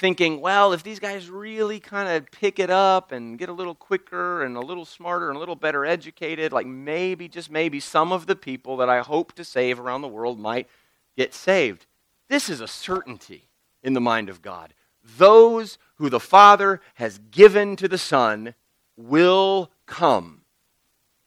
thinking, 0.01 0.41
well, 0.41 0.73
if 0.73 0.81
these 0.81 0.99
guys 0.99 1.29
really 1.29 1.79
kind 1.79 2.09
of 2.09 2.25
pick 2.31 2.57
it 2.57 2.71
up 2.71 3.11
and 3.11 3.37
get 3.37 3.49
a 3.49 3.53
little 3.53 3.75
quicker 3.75 4.43
and 4.43 4.57
a 4.57 4.59
little 4.59 4.83
smarter 4.83 5.27
and 5.27 5.37
a 5.37 5.39
little 5.39 5.55
better 5.55 5.85
educated, 5.85 6.51
like 6.51 6.65
maybe, 6.65 7.27
just 7.27 7.51
maybe, 7.51 7.79
some 7.79 8.11
of 8.11 8.25
the 8.25 8.35
people 8.35 8.77
that 8.77 8.89
I 8.89 9.01
hope 9.01 9.33
to 9.33 9.43
save 9.45 9.79
around 9.79 10.01
the 10.01 10.07
world 10.07 10.39
might 10.39 10.67
get 11.15 11.35
saved. 11.35 11.85
This 12.29 12.49
is 12.49 12.61
a 12.61 12.67
certainty 12.67 13.47
in 13.83 13.93
the 13.93 14.01
mind 14.01 14.27
of 14.27 14.41
God. 14.41 14.73
Those 15.03 15.77
who 15.97 16.09
the 16.09 16.19
Father 16.19 16.81
has 16.95 17.19
given 17.29 17.75
to 17.75 17.87
the 17.87 17.99
Son 17.99 18.55
will 18.97 19.69
come, 19.85 20.41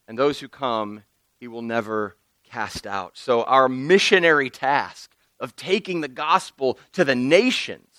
and 0.08 0.18
those 0.18 0.40
who 0.40 0.48
come, 0.48 1.04
he 1.38 1.46
will 1.46 1.62
never 1.62 2.16
cast 2.42 2.88
out. 2.88 3.16
So, 3.16 3.44
our 3.44 3.68
missionary 3.68 4.50
task 4.50 5.12
of 5.38 5.54
taking 5.54 6.00
the 6.00 6.08
gospel 6.08 6.76
to 6.92 7.04
the 7.04 7.14
nations 7.14 7.93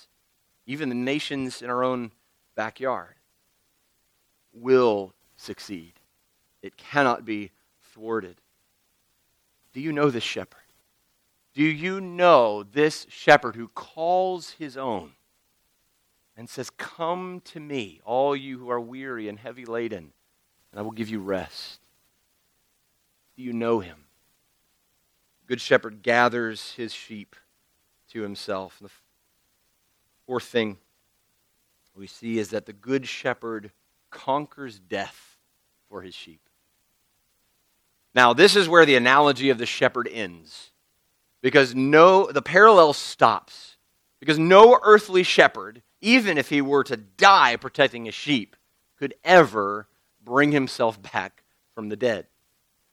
even 0.65 0.89
the 0.89 0.95
nations 0.95 1.62
in 1.62 1.69
our 1.69 1.84
own 1.84 2.12
backyard, 2.56 3.15
will 4.54 5.13
succeed. 5.38 5.93
It 6.62 6.78
cannot 6.78 7.25
be 7.25 7.51
thwarted. 7.93 8.38
Do 9.73 9.82
you 9.82 9.91
know 9.91 10.10
this 10.10 10.23
shepherd? 10.23 10.60
Do 11.54 11.63
you 11.63 12.01
know 12.01 12.63
this 12.63 13.06
shepherd 13.10 13.56
who 13.56 13.67
calls 13.69 14.51
his 14.51 14.75
own 14.75 15.12
and 16.36 16.49
says, 16.49 16.69
Come 16.69 17.41
to 17.45 17.60
me, 17.60 18.01
all 18.04 18.36
you 18.36 18.58
who 18.58 18.69
are 18.69 18.80
weary 18.80 19.30
and 19.30 19.39
heavy 19.39 19.65
laden, 19.65 20.12
and 20.71 20.80
I 20.80 20.82
will 20.82 20.91
give 20.91 21.10
you 21.10 21.19
rest? 21.19 21.80
Do 23.36 23.43
you 23.43 23.54
know 23.54 23.80
him? 23.80 24.06
Good 25.47 25.62
shepherd 25.62 26.01
gathers 26.01 26.73
his 26.73 26.93
sheep 26.93 27.36
to 28.10 28.21
himself. 28.21 28.78
The 28.82 28.89
Fourth 30.27 30.43
thing 30.43 30.77
we 31.95 32.07
see 32.07 32.39
is 32.39 32.49
that 32.49 32.65
the 32.65 32.73
good 32.73 33.07
shepherd 33.07 33.71
conquers 34.09 34.79
death 34.79 35.38
for 35.89 36.01
his 36.01 36.13
sheep. 36.13 36.41
Now, 38.13 38.33
this 38.33 38.55
is 38.55 38.69
where 38.69 38.85
the 38.85 38.95
analogy 38.95 39.49
of 39.49 39.57
the 39.57 39.65
shepherd 39.65 40.09
ends. 40.11 40.71
Because 41.41 41.75
no 41.75 42.31
the 42.31 42.41
parallel 42.41 42.93
stops. 42.93 43.77
Because 44.19 44.39
no 44.39 44.79
earthly 44.83 45.23
shepherd, 45.23 45.83
even 46.01 46.38
if 46.38 46.49
he 46.49 46.61
were 46.61 46.83
to 46.85 46.97
die 46.97 47.55
protecting 47.55 48.05
his 48.05 48.15
sheep, 48.15 48.55
could 48.97 49.13
ever 49.23 49.88
bring 50.23 50.51
himself 50.51 50.99
back 51.01 51.43
from 51.75 51.89
the 51.89 51.95
dead. 51.95 52.27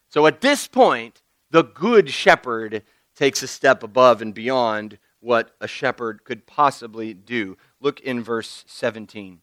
So 0.08 0.26
at 0.26 0.42
this 0.42 0.68
point, 0.68 1.22
the 1.50 1.62
good 1.62 2.10
shepherd 2.10 2.82
takes 3.14 3.42
a 3.42 3.46
step 3.48 3.82
above 3.82 4.20
and 4.20 4.34
beyond 4.34 4.98
what 5.22 5.54
a 5.60 5.68
shepherd 5.68 6.24
could 6.24 6.46
possibly 6.46 7.14
do. 7.14 7.56
Look 7.80 8.00
in 8.00 8.22
verse 8.22 8.64
17. 8.66 9.40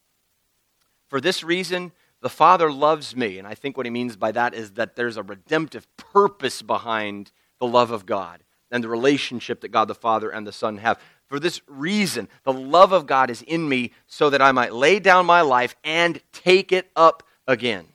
For 1.07 1.19
this 1.19 1.43
reason, 1.43 1.93
the 2.21 2.29
Father 2.29 2.71
loves 2.71 3.15
me. 3.15 3.39
And 3.39 3.47
I 3.47 3.55
think 3.55 3.77
what 3.77 3.85
he 3.85 3.89
means 3.89 4.15
by 4.15 4.31
that 4.33 4.53
is 4.53 4.71
that 4.71 4.95
there's 4.95 5.17
a 5.17 5.23
redemptive 5.23 5.87
purpose 5.97 6.61
behind 6.61 7.31
the 7.59 7.65
love 7.65 7.91
of 7.91 8.05
God 8.05 8.43
and 8.71 8.83
the 8.83 8.89
relationship 8.89 9.61
that 9.61 9.69
God 9.69 9.87
the 9.87 9.95
Father 9.95 10.29
and 10.29 10.45
the 10.45 10.51
Son 10.51 10.77
have. 10.77 10.99
For 11.27 11.39
this 11.39 11.61
reason, 11.67 12.27
the 12.43 12.53
love 12.53 12.91
of 12.91 13.07
God 13.07 13.29
is 13.29 13.41
in 13.41 13.67
me 13.67 13.91
so 14.05 14.29
that 14.29 14.41
I 14.41 14.51
might 14.51 14.73
lay 14.73 14.99
down 14.99 15.25
my 15.25 15.41
life 15.41 15.75
and 15.83 16.21
take 16.33 16.71
it 16.71 16.89
up 16.95 17.23
again. 17.47 17.85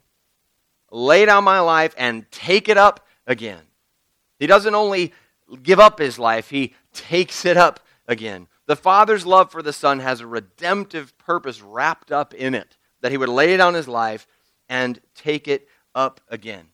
Lay 0.90 1.26
down 1.26 1.44
my 1.44 1.60
life 1.60 1.94
and 1.98 2.30
take 2.30 2.68
it 2.68 2.78
up 2.78 3.06
again. 3.26 3.62
He 4.38 4.46
doesn't 4.46 4.74
only 4.74 5.12
give 5.62 5.78
up 5.78 5.98
his 5.98 6.18
life, 6.18 6.50
he 6.50 6.74
takes 6.94 7.44
it 7.44 7.56
up 7.56 7.80
again. 8.08 8.46
The 8.66 8.76
Father's 8.76 9.26
love 9.26 9.50
for 9.50 9.62
the 9.62 9.72
Son 9.72 10.00
has 10.00 10.20
a 10.20 10.26
redemptive 10.26 11.16
purpose 11.18 11.60
wrapped 11.60 12.10
up 12.10 12.32
in 12.32 12.54
it, 12.54 12.76
that 13.00 13.12
he 13.12 13.18
would 13.18 13.28
lay 13.28 13.56
down 13.56 13.74
his 13.74 13.88
life 13.88 14.26
and 14.68 15.00
take 15.14 15.46
it 15.46 15.68
up 15.94 16.20
again. 16.28 16.68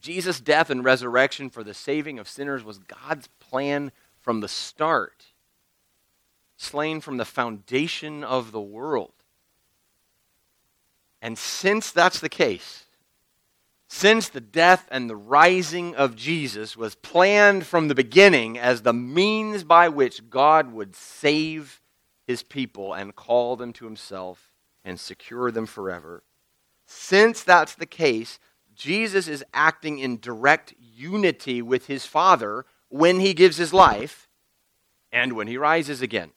Jesus' 0.00 0.38
death 0.38 0.68
and 0.68 0.84
resurrection 0.84 1.48
for 1.48 1.64
the 1.64 1.72
saving 1.72 2.18
of 2.18 2.28
sinners 2.28 2.62
was 2.62 2.78
God's 2.78 3.28
plan 3.40 3.90
from 4.20 4.40
the 4.40 4.48
start, 4.48 5.24
slain 6.58 7.00
from 7.00 7.16
the 7.16 7.24
foundation 7.24 8.22
of 8.22 8.52
the 8.52 8.60
world. 8.60 9.12
And 11.22 11.38
since 11.38 11.90
that's 11.90 12.20
the 12.20 12.28
case, 12.28 12.84
since 13.96 14.28
the 14.28 14.40
death 14.40 14.88
and 14.90 15.08
the 15.08 15.14
rising 15.14 15.94
of 15.94 16.16
Jesus 16.16 16.76
was 16.76 16.96
planned 16.96 17.64
from 17.64 17.86
the 17.86 17.94
beginning 17.94 18.58
as 18.58 18.82
the 18.82 18.92
means 18.92 19.62
by 19.62 19.88
which 19.88 20.28
God 20.28 20.72
would 20.72 20.96
save 20.96 21.80
his 22.26 22.42
people 22.42 22.92
and 22.92 23.14
call 23.14 23.54
them 23.54 23.72
to 23.74 23.84
himself 23.84 24.50
and 24.84 24.98
secure 24.98 25.52
them 25.52 25.64
forever, 25.64 26.24
since 26.86 27.44
that's 27.44 27.76
the 27.76 27.86
case, 27.86 28.40
Jesus 28.74 29.28
is 29.28 29.44
acting 29.54 30.00
in 30.00 30.18
direct 30.18 30.74
unity 30.80 31.62
with 31.62 31.86
his 31.86 32.04
Father 32.04 32.66
when 32.88 33.20
he 33.20 33.32
gives 33.32 33.58
his 33.58 33.72
life 33.72 34.28
and 35.12 35.34
when 35.34 35.46
he 35.46 35.56
rises 35.56 36.02
again. 36.02 36.32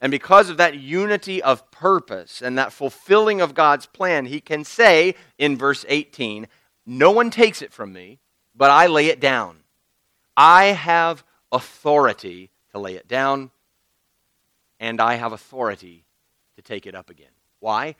And 0.00 0.10
because 0.10 0.50
of 0.50 0.56
that 0.56 0.76
unity 0.76 1.40
of 1.40 1.70
purpose 1.70 2.42
and 2.42 2.58
that 2.58 2.72
fulfilling 2.72 3.40
of 3.40 3.54
God's 3.54 3.86
plan, 3.86 4.26
he 4.26 4.40
can 4.40 4.64
say 4.64 5.14
in 5.38 5.56
verse 5.56 5.84
18, 5.88 6.48
no 6.86 7.10
one 7.10 7.30
takes 7.30 7.62
it 7.62 7.72
from 7.72 7.92
me, 7.92 8.18
but 8.54 8.70
I 8.70 8.86
lay 8.86 9.06
it 9.06 9.20
down. 9.20 9.58
I 10.36 10.66
have 10.66 11.24
authority 11.50 12.50
to 12.72 12.78
lay 12.78 12.94
it 12.94 13.06
down, 13.06 13.50
and 14.80 15.00
I 15.00 15.14
have 15.14 15.32
authority 15.32 16.04
to 16.56 16.62
take 16.62 16.86
it 16.86 16.94
up 16.94 17.10
again. 17.10 17.32
Why? 17.60 17.96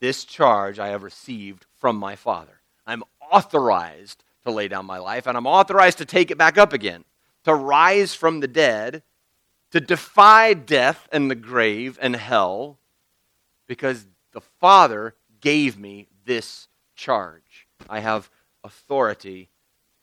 This 0.00 0.24
charge 0.24 0.78
I 0.78 0.88
have 0.88 1.02
received 1.02 1.66
from 1.78 1.96
my 1.96 2.16
Father. 2.16 2.60
I'm 2.86 3.02
authorized 3.32 4.24
to 4.44 4.50
lay 4.50 4.68
down 4.68 4.86
my 4.86 4.98
life, 4.98 5.26
and 5.26 5.36
I'm 5.36 5.46
authorized 5.46 5.98
to 5.98 6.04
take 6.04 6.30
it 6.30 6.38
back 6.38 6.58
up 6.58 6.72
again, 6.72 7.04
to 7.44 7.54
rise 7.54 8.14
from 8.14 8.40
the 8.40 8.48
dead, 8.48 9.02
to 9.70 9.80
defy 9.80 10.54
death 10.54 11.08
and 11.12 11.30
the 11.30 11.34
grave 11.34 11.98
and 12.00 12.16
hell, 12.16 12.78
because 13.66 14.06
the 14.32 14.40
Father 14.40 15.14
gave 15.40 15.78
me 15.78 16.08
this 16.24 16.68
charge. 16.94 17.42
I 17.88 18.00
have 18.00 18.30
authority 18.64 19.48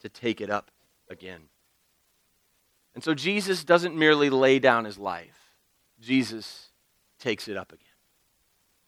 to 0.00 0.08
take 0.08 0.40
it 0.40 0.50
up 0.50 0.70
again. 1.08 1.42
And 2.94 3.04
so 3.04 3.14
Jesus 3.14 3.64
doesn't 3.64 3.96
merely 3.96 4.30
lay 4.30 4.58
down 4.58 4.84
his 4.84 4.98
life, 4.98 5.52
Jesus 6.00 6.70
takes 7.18 7.48
it 7.48 7.56
up 7.56 7.72
again. 7.72 7.82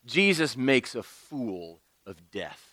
Jesus 0.07 0.57
makes 0.57 0.95
a 0.95 1.03
fool 1.03 1.81
of 2.07 2.31
death 2.31 2.65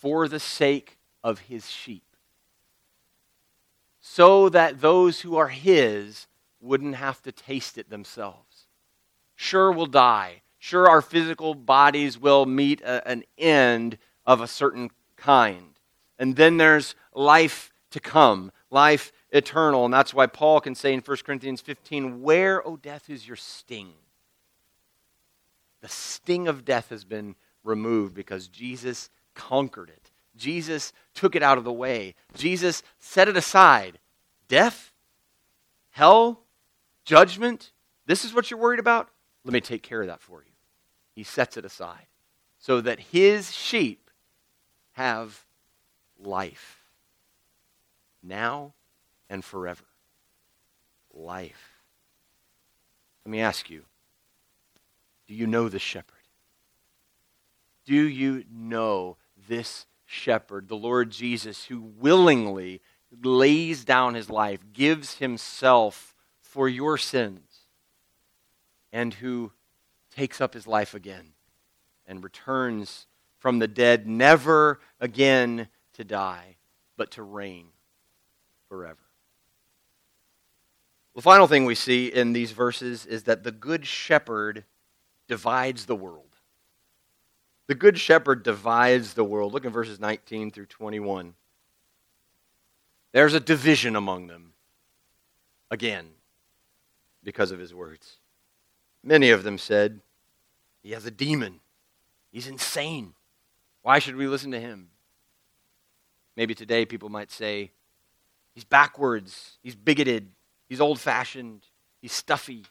for 0.00 0.28
the 0.28 0.40
sake 0.40 0.98
of 1.22 1.40
his 1.40 1.70
sheep, 1.70 2.04
so 4.00 4.48
that 4.48 4.80
those 4.80 5.20
who 5.20 5.36
are 5.36 5.48
his 5.48 6.26
wouldn't 6.60 6.96
have 6.96 7.22
to 7.22 7.32
taste 7.32 7.78
it 7.78 7.90
themselves. 7.90 8.66
Sure, 9.36 9.70
we'll 9.70 9.86
die. 9.86 10.42
Sure, 10.58 10.88
our 10.88 11.02
physical 11.02 11.54
bodies 11.54 12.18
will 12.18 12.46
meet 12.46 12.80
a, 12.80 13.06
an 13.06 13.22
end 13.36 13.98
of 14.28 14.42
a 14.42 14.46
certain 14.46 14.90
kind. 15.16 15.80
And 16.18 16.36
then 16.36 16.58
there's 16.58 16.94
life 17.14 17.72
to 17.90 17.98
come, 17.98 18.52
life 18.70 19.10
eternal. 19.30 19.86
And 19.86 19.94
that's 19.94 20.12
why 20.12 20.26
Paul 20.26 20.60
can 20.60 20.74
say 20.74 20.92
in 20.92 21.00
1 21.00 21.16
Corinthians 21.24 21.62
15, 21.62 22.20
Where, 22.20 22.64
O 22.68 22.76
death, 22.76 23.08
is 23.08 23.26
your 23.26 23.38
sting? 23.38 23.94
The 25.80 25.88
sting 25.88 26.46
of 26.46 26.66
death 26.66 26.90
has 26.90 27.04
been 27.04 27.36
removed 27.64 28.14
because 28.14 28.48
Jesus 28.48 29.08
conquered 29.34 29.88
it. 29.88 30.10
Jesus 30.36 30.92
took 31.14 31.34
it 31.34 31.42
out 31.42 31.56
of 31.56 31.64
the 31.64 31.72
way. 31.72 32.14
Jesus 32.36 32.82
set 32.98 33.28
it 33.28 33.36
aside. 33.36 33.98
Death, 34.46 34.92
hell, 35.90 36.42
judgment. 37.04 37.72
This 38.04 38.26
is 38.26 38.34
what 38.34 38.50
you're 38.50 38.60
worried 38.60 38.78
about? 38.78 39.08
Let 39.44 39.54
me 39.54 39.60
take 39.62 39.82
care 39.82 40.02
of 40.02 40.08
that 40.08 40.20
for 40.20 40.42
you. 40.42 40.52
He 41.14 41.22
sets 41.22 41.56
it 41.56 41.64
aside 41.64 42.06
so 42.58 42.80
that 42.82 43.00
his 43.00 43.54
sheep 43.54 44.07
have 44.98 45.44
life 46.18 46.82
now 48.20 48.74
and 49.30 49.44
forever. 49.44 49.84
Life. 51.14 51.82
Let 53.24 53.30
me 53.30 53.40
ask 53.40 53.70
you 53.70 53.84
do 55.28 55.34
you 55.34 55.46
know 55.46 55.68
the 55.68 55.78
shepherd? 55.78 56.14
Do 57.86 57.94
you 57.94 58.42
know 58.52 59.18
this 59.48 59.86
shepherd, 60.04 60.66
the 60.66 60.74
Lord 60.74 61.10
Jesus, 61.10 61.66
who 61.66 61.80
willingly 61.80 62.80
lays 63.22 63.84
down 63.84 64.14
his 64.14 64.28
life, 64.28 64.60
gives 64.72 65.18
himself 65.18 66.12
for 66.40 66.68
your 66.68 66.98
sins, 66.98 67.66
and 68.92 69.14
who 69.14 69.52
takes 70.10 70.40
up 70.40 70.54
his 70.54 70.66
life 70.66 70.92
again 70.92 71.34
and 72.04 72.24
returns 72.24 73.06
from 73.38 73.58
the 73.58 73.68
dead, 73.68 74.06
never 74.06 74.80
again 75.00 75.68
to 75.94 76.04
die, 76.04 76.56
but 76.96 77.10
to 77.12 77.22
reign 77.22 77.68
forever? 78.68 78.98
The 81.14 81.22
final 81.22 81.48
thing 81.48 81.64
we 81.64 81.74
see 81.74 82.06
in 82.06 82.32
these 82.32 82.52
verses 82.52 83.04
is 83.04 83.24
that 83.24 83.42
the 83.42 83.50
Good 83.50 83.86
Shepherd 83.86 84.64
divides 85.26 85.86
the 85.86 85.96
world. 85.96 86.36
The 87.66 87.74
Good 87.74 87.98
Shepherd 87.98 88.42
divides 88.42 89.14
the 89.14 89.24
world. 89.24 89.52
Look 89.52 89.66
at 89.66 89.72
verses 89.72 90.00
19 90.00 90.52
through 90.52 90.66
21. 90.66 91.34
There's 93.12 93.34
a 93.34 93.40
division 93.40 93.96
among 93.96 94.28
them 94.28 94.52
again 95.70 96.10
because 97.24 97.50
of 97.50 97.58
his 97.58 97.74
words. 97.74 98.18
Many 99.02 99.30
of 99.30 99.42
them 99.42 99.58
said, 99.58 100.00
He 100.82 100.92
has 100.92 101.04
a 101.04 101.10
demon. 101.10 101.60
He's 102.30 102.46
insane. 102.46 103.14
Why 103.88 104.00
should 104.00 104.16
we 104.16 104.26
listen 104.26 104.50
to 104.50 104.60
him? 104.60 104.90
Maybe 106.36 106.54
today 106.54 106.84
people 106.84 107.08
might 107.08 107.30
say, 107.30 107.70
He's 108.54 108.64
backwards. 108.64 109.56
He's 109.62 109.74
bigoted. 109.76 110.28
He's 110.68 110.82
old 110.82 111.00
fashioned. 111.00 111.62
He's 112.02 112.12
stuffy. 112.12 112.66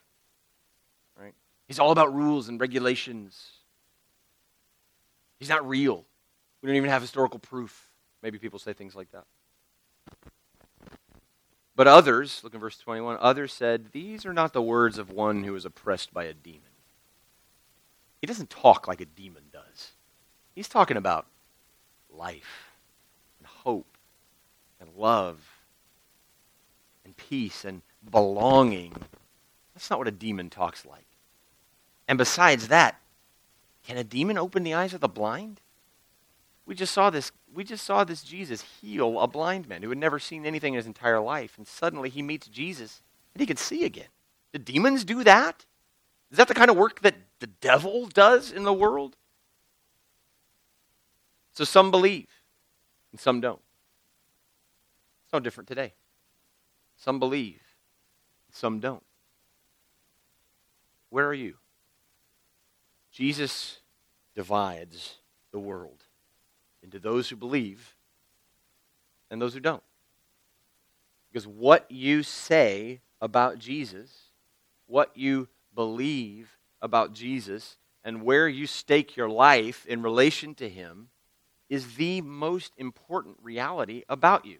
Right? 1.19 1.33
He's 1.67 1.79
all 1.79 1.89
about 1.89 2.13
rules 2.13 2.49
and 2.49 2.61
regulations. 2.61 3.47
He's 5.39 5.49
not 5.49 5.67
real. 5.67 6.05
We 6.61 6.67
don't 6.67 6.75
even 6.75 6.91
have 6.91 7.01
historical 7.01 7.39
proof. 7.39 7.89
Maybe 8.21 8.37
people 8.37 8.59
say 8.59 8.73
things 8.73 8.95
like 8.95 9.11
that. 9.13 9.25
But 11.75 11.87
others, 11.87 12.41
look 12.43 12.53
in 12.53 12.59
verse 12.59 12.77
21, 12.77 13.17
others 13.19 13.51
said, 13.53 13.87
These 13.91 14.23
are 14.27 14.33
not 14.33 14.53
the 14.53 14.61
words 14.61 14.99
of 14.99 15.09
one 15.09 15.45
who 15.45 15.55
is 15.55 15.65
oppressed 15.65 16.13
by 16.13 16.25
a 16.25 16.33
demon. 16.35 16.61
He 18.21 18.27
doesn't 18.27 18.51
talk 18.51 18.87
like 18.87 19.01
a 19.01 19.05
demon. 19.05 19.46
He's 20.57 20.67
talking 20.67 20.97
about 20.97 21.27
life 22.09 22.71
and 23.37 23.45
hope 23.45 23.95
and 24.81 24.89
love 24.97 25.39
and 27.05 27.15
peace 27.15 27.63
and 27.63 27.83
belonging. 28.09 28.95
That's 29.75 29.91
not 29.91 29.99
what 29.99 30.07
a 30.07 30.11
demon 30.11 30.49
talks 30.49 30.83
like. 30.83 31.05
And 32.07 32.17
besides 32.17 32.69
that, 32.69 32.99
can 33.85 33.97
a 33.97 34.03
demon 34.03 34.39
open 34.39 34.63
the 34.63 34.73
eyes 34.73 34.95
of 34.95 34.99
the 34.99 35.07
blind? 35.07 35.61
We 36.65 36.73
just 36.73 36.91
saw 36.91 37.11
this 37.11 37.31
we 37.53 37.63
just 37.63 37.85
saw 37.85 38.03
this 38.03 38.23
Jesus 38.23 38.63
heal 38.81 39.19
a 39.19 39.27
blind 39.27 39.69
man 39.69 39.83
who 39.83 39.89
had 39.89 39.99
never 39.99 40.17
seen 40.17 40.43
anything 40.43 40.73
in 40.73 40.77
his 40.77 40.87
entire 40.87 41.19
life 41.19 41.53
and 41.57 41.67
suddenly 41.67 42.09
he 42.09 42.23
meets 42.23 42.47
Jesus 42.47 43.03
and 43.35 43.41
he 43.41 43.45
can 43.45 43.57
see 43.57 43.85
again. 43.85 44.09
Do 44.53 44.57
demons 44.57 45.03
do 45.03 45.23
that? 45.23 45.65
Is 46.31 46.37
that 46.39 46.47
the 46.47 46.55
kind 46.55 46.71
of 46.71 46.77
work 46.77 47.01
that 47.01 47.13
the 47.41 47.45
devil 47.45 48.07
does 48.07 48.51
in 48.51 48.63
the 48.63 48.73
world? 48.73 49.17
So 51.57 51.63
some 51.63 51.89
believe 51.89 52.27
and 53.11 53.19
some 53.19 53.41
don't. 53.41 53.59
It's 55.23 55.33
no 55.33 55.39
different 55.39 55.67
today. 55.67 55.95
Some 56.97 57.17
believe, 57.17 57.63
some 58.51 58.79
don't. 58.79 59.01
Where 61.09 61.25
are 61.25 61.33
you? 61.33 61.55
Jesus 63.11 63.79
divides 64.35 65.15
the 65.51 65.57
world 65.57 66.03
into 66.83 66.99
those 66.99 67.27
who 67.27 67.35
believe 67.35 67.95
and 69.31 69.41
those 69.41 69.55
who 69.55 69.59
don't. 69.59 69.81
Because 71.31 71.47
what 71.47 71.89
you 71.89 72.21
say 72.21 73.01
about 73.19 73.57
Jesus, 73.57 74.11
what 74.85 75.09
you 75.17 75.47
believe 75.73 76.55
about 76.83 77.13
Jesus, 77.13 77.77
and 78.03 78.21
where 78.21 78.47
you 78.47 78.67
stake 78.67 79.17
your 79.17 79.27
life 79.27 79.87
in 79.87 80.03
relation 80.03 80.53
to 80.53 80.69
Him 80.69 81.09
is 81.69 81.95
the 81.95 82.21
most 82.21 82.73
important 82.77 83.37
reality 83.41 84.03
about 84.09 84.45
you. 84.45 84.57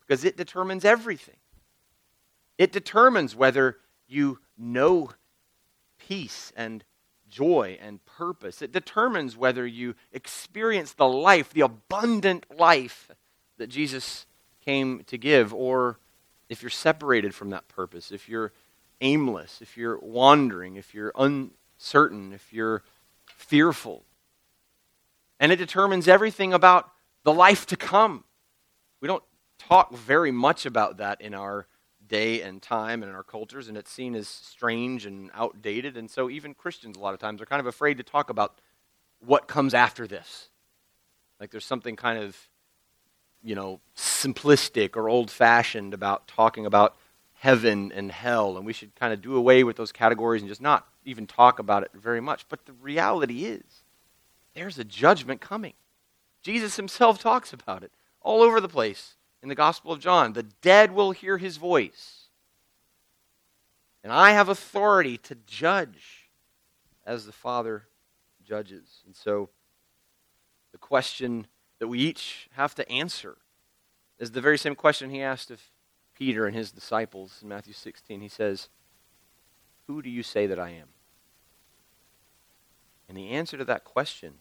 Because 0.00 0.24
it 0.24 0.36
determines 0.36 0.84
everything. 0.84 1.36
It 2.58 2.72
determines 2.72 3.34
whether 3.34 3.76
you 4.06 4.38
know 4.56 5.10
peace 5.98 6.52
and 6.56 6.84
joy 7.28 7.78
and 7.80 8.04
purpose. 8.04 8.62
It 8.62 8.72
determines 8.72 9.36
whether 9.36 9.66
you 9.66 9.94
experience 10.12 10.92
the 10.92 11.08
life, 11.08 11.52
the 11.52 11.62
abundant 11.62 12.46
life 12.56 13.10
that 13.58 13.68
Jesus 13.68 14.26
came 14.64 15.02
to 15.04 15.18
give, 15.18 15.52
or 15.52 15.98
if 16.48 16.62
you're 16.62 16.70
separated 16.70 17.34
from 17.34 17.50
that 17.50 17.68
purpose, 17.68 18.12
if 18.12 18.28
you're 18.28 18.52
aimless, 19.00 19.60
if 19.60 19.76
you're 19.76 19.98
wandering, 19.98 20.76
if 20.76 20.94
you're 20.94 21.12
uncertain, 21.16 22.32
if 22.32 22.52
you're 22.52 22.82
fearful. 23.26 24.04
And 25.46 25.52
it 25.52 25.58
determines 25.58 26.08
everything 26.08 26.52
about 26.52 26.90
the 27.22 27.32
life 27.32 27.66
to 27.66 27.76
come. 27.76 28.24
We 29.00 29.06
don't 29.06 29.22
talk 29.60 29.94
very 29.94 30.32
much 30.32 30.66
about 30.66 30.96
that 30.96 31.20
in 31.20 31.34
our 31.34 31.68
day 32.04 32.42
and 32.42 32.60
time 32.60 33.00
and 33.00 33.10
in 33.10 33.14
our 33.14 33.22
cultures, 33.22 33.68
and 33.68 33.76
it's 33.76 33.92
seen 33.92 34.16
as 34.16 34.26
strange 34.26 35.06
and 35.06 35.30
outdated. 35.32 35.96
And 35.96 36.10
so, 36.10 36.28
even 36.28 36.52
Christians, 36.52 36.96
a 36.96 37.00
lot 37.00 37.14
of 37.14 37.20
times, 37.20 37.40
are 37.40 37.46
kind 37.46 37.60
of 37.60 37.66
afraid 37.66 37.98
to 37.98 38.02
talk 38.02 38.28
about 38.28 38.60
what 39.24 39.46
comes 39.46 39.72
after 39.72 40.08
this. 40.08 40.48
Like 41.38 41.52
there's 41.52 41.64
something 41.64 41.94
kind 41.94 42.18
of, 42.18 42.36
you 43.40 43.54
know, 43.54 43.78
simplistic 43.96 44.96
or 44.96 45.08
old 45.08 45.30
fashioned 45.30 45.94
about 45.94 46.26
talking 46.26 46.66
about 46.66 46.96
heaven 47.34 47.92
and 47.94 48.10
hell, 48.10 48.56
and 48.56 48.66
we 48.66 48.72
should 48.72 48.96
kind 48.96 49.12
of 49.12 49.22
do 49.22 49.36
away 49.36 49.62
with 49.62 49.76
those 49.76 49.92
categories 49.92 50.42
and 50.42 50.48
just 50.48 50.60
not 50.60 50.88
even 51.04 51.24
talk 51.24 51.60
about 51.60 51.84
it 51.84 51.92
very 51.94 52.20
much. 52.20 52.48
But 52.48 52.66
the 52.66 52.72
reality 52.72 53.44
is, 53.44 53.84
there's 54.56 54.78
a 54.78 54.84
judgment 54.84 55.40
coming. 55.40 55.74
Jesus 56.42 56.76
himself 56.76 57.18
talks 57.18 57.52
about 57.52 57.82
it 57.82 57.92
all 58.22 58.42
over 58.42 58.60
the 58.60 58.68
place 58.68 59.16
in 59.42 59.48
the 59.48 59.54
Gospel 59.54 59.92
of 59.92 60.00
John. 60.00 60.32
The 60.32 60.44
dead 60.44 60.92
will 60.92 61.12
hear 61.12 61.36
his 61.36 61.58
voice. 61.58 62.28
And 64.02 64.12
I 64.12 64.30
have 64.30 64.48
authority 64.48 65.18
to 65.18 65.36
judge 65.46 66.30
as 67.04 67.26
the 67.26 67.32
Father 67.32 67.88
judges. 68.42 69.02
And 69.04 69.14
so 69.14 69.50
the 70.72 70.78
question 70.78 71.46
that 71.78 71.88
we 71.88 71.98
each 71.98 72.48
have 72.52 72.74
to 72.76 72.90
answer 72.90 73.36
is 74.18 74.30
the 74.30 74.40
very 74.40 74.56
same 74.56 74.74
question 74.74 75.10
he 75.10 75.20
asked 75.20 75.50
of 75.50 75.60
Peter 76.14 76.46
and 76.46 76.56
his 76.56 76.72
disciples 76.72 77.40
in 77.42 77.48
Matthew 77.48 77.74
16. 77.74 78.22
He 78.22 78.28
says, 78.28 78.70
Who 79.86 80.00
do 80.00 80.08
you 80.08 80.22
say 80.22 80.46
that 80.46 80.58
I 80.58 80.70
am? 80.70 80.88
And 83.08 83.18
the 83.18 83.28
answer 83.28 83.58
to 83.58 83.64
that 83.66 83.84
question 83.84 84.34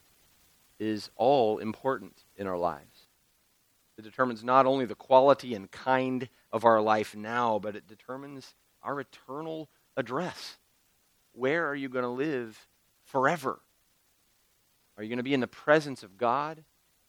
is 0.80 1.10
all 1.16 1.60
important 1.60 2.24
in 2.36 2.48
our 2.48 2.58
lives. 2.58 3.08
It 3.98 4.04
determines 4.04 4.44
not 4.44 4.66
only 4.66 4.86
the 4.86 4.96
quality 4.96 5.54
and 5.54 5.72
kind 5.72 6.28
of 6.52 6.66
our 6.66 6.82
life 6.82 7.16
now, 7.16 7.60
but 7.60 7.76
it 7.76 7.88
determines 7.88 8.56
our 8.84 9.00
eternal 9.00 9.70
address. 9.96 10.58
Where 11.34 11.68
are 11.68 11.76
you 11.76 11.90
going 11.90 12.04
to 12.04 12.10
live 12.10 12.68
forever? 13.06 13.60
Are 14.98 15.04
you 15.04 15.10
going 15.10 15.18
to 15.18 15.24
be 15.24 15.34
in 15.34 15.40
the 15.40 15.48
presence 15.48 16.04
of 16.04 16.18
God? 16.18 16.64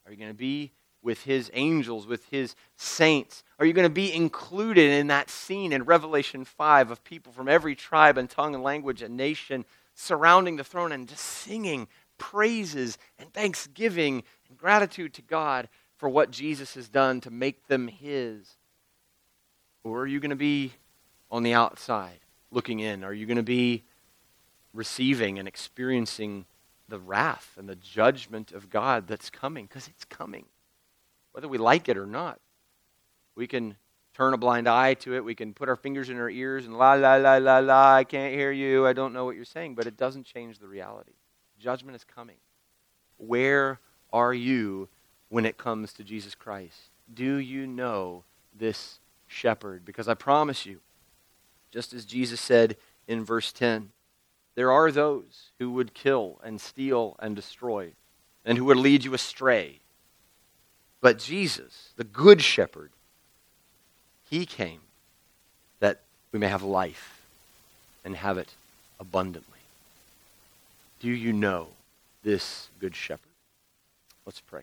Are 0.05 0.13
you 0.13 0.19
going 0.19 0.31
to 0.31 0.35
be 0.35 0.73
with 1.03 1.23
his 1.23 1.51
angels, 1.55 2.07
with 2.07 2.29
his 2.31 2.57
saints? 2.77 3.45
Are 3.59 3.67
you 3.67 3.73
going 3.73 3.87
to 3.87 3.91
be 3.91 4.13
included 4.13 4.91
in 4.91 5.07
that 5.09 5.31
scene 5.31 5.73
in 5.73 5.85
Revelation 5.85 6.45
5 6.45 6.91
of 6.91 7.05
people 7.05 7.33
from 7.33 7.49
every 7.49 7.75
tribe 7.75 8.19
and 8.19 8.29
tongue 8.29 8.55
and 8.55 8.63
language 8.63 9.03
and 9.03 9.17
nation 9.17 9.65
surrounding 9.95 10.57
the 10.57 10.65
throne 10.65 10.93
and 10.93 11.09
just 11.09 11.25
singing 11.25 11.89
praises 12.19 12.99
and 13.19 13.33
thanksgiving 13.33 14.23
and 14.49 14.57
gratitude 14.59 15.15
to 15.15 15.23
God 15.23 15.69
for 15.97 16.09
what 16.09 16.31
Jesus 16.31 16.75
has 16.75 16.89
done 16.89 17.21
to 17.23 17.31
make 17.31 17.67
them 17.69 17.89
his? 17.89 18.57
Or 19.85 20.01
are 20.01 20.07
you 20.07 20.21
going 20.21 20.31
to 20.31 20.37
be 20.37 20.73
on 21.31 21.43
the 21.43 21.55
outside 21.55 22.21
looking 22.51 22.81
in? 22.81 23.05
Are 23.05 23.15
you 23.15 23.27
going 23.27 23.37
to 23.37 23.43
be 23.43 23.85
receiving 24.73 25.39
and 25.39 25.49
experiencing 25.49 26.45
the 26.89 26.99
wrath 26.99 27.55
and 27.57 27.69
the 27.69 27.77
judgment 27.77 28.53
of 28.53 28.71
God 28.71 29.07
that's 29.07 29.31
coming? 29.31 29.67
Because 29.67 29.89
it's 29.89 30.05
coming. 30.05 30.45
whether 31.33 31.49
we 31.49 31.59
like 31.59 31.89
it 31.89 31.99
or 31.99 32.07
not. 32.07 32.41
We 33.35 33.47
can 33.47 33.77
turn 34.15 34.33
a 34.33 34.39
blind 34.39 34.67
eye 34.67 34.95
to 34.95 35.15
it. 35.15 35.23
We 35.23 35.35
can 35.35 35.53
put 35.53 35.69
our 35.69 35.77
fingers 35.77 36.09
in 36.09 36.17
our 36.17 36.31
ears 36.31 36.65
and 36.65 36.79
la, 36.79 36.95
la, 36.95 37.17
la, 37.17 37.37
la, 37.37 37.59
la, 37.59 37.95
I 37.97 38.05
can't 38.05 38.33
hear 38.35 38.51
you. 38.51 38.87
I 38.87 38.95
don't 38.95 39.13
know 39.13 39.27
what 39.27 39.37
you're 39.37 39.45
saying. 39.45 39.75
But 39.75 39.87
it 39.87 39.99
doesn't 39.99 40.25
change 40.25 40.59
the 40.59 40.67
reality. 40.67 41.13
Judgment 41.61 41.97
is 41.97 42.05
coming. 42.05 42.37
Where 43.19 43.79
are 44.13 44.35
you 44.35 44.89
when 45.29 45.47
it 45.47 45.59
comes 45.59 45.93
to 45.95 46.05
Jesus 46.05 46.35
Christ? 46.35 46.91
Do 47.13 47.37
you 47.37 47.67
know 47.67 48.25
this 48.59 48.99
shepherd? 49.27 49.85
Because 49.85 50.09
I 50.09 50.15
promise 50.15 50.67
you, 50.67 50.81
just 51.71 51.93
as 51.93 52.05
Jesus 52.05 52.41
said 52.41 52.77
in 53.09 53.25
verse 53.25 53.53
10, 53.53 53.91
there 54.55 54.73
are 54.73 54.91
those 54.91 55.51
who 55.59 55.71
would 55.73 55.95
kill 55.95 56.41
and 56.43 56.61
steal 56.61 57.17
and 57.19 57.37
destroy 57.37 57.93
and 58.45 58.57
who 58.57 58.65
would 58.65 58.79
lead 58.79 59.05
you 59.05 59.13
astray. 59.13 59.81
But 61.01 61.19
Jesus, 61.19 61.91
the 61.97 62.05
good 62.05 62.41
shepherd, 62.41 62.91
he 64.31 64.47
came 64.47 64.81
that 65.81 66.01
we 66.33 66.39
may 66.39 66.49
have 66.49 66.63
life 66.63 67.23
and 68.05 68.17
have 68.17 68.39
it 68.39 68.55
abundantly. 68.99 69.56
Do 70.99 71.11
you 71.11 71.33
know 71.33 71.69
this 72.23 72.71
good 72.79 72.97
shepherd? 72.97 73.33
Let's 74.25 74.41
pray. 74.41 74.63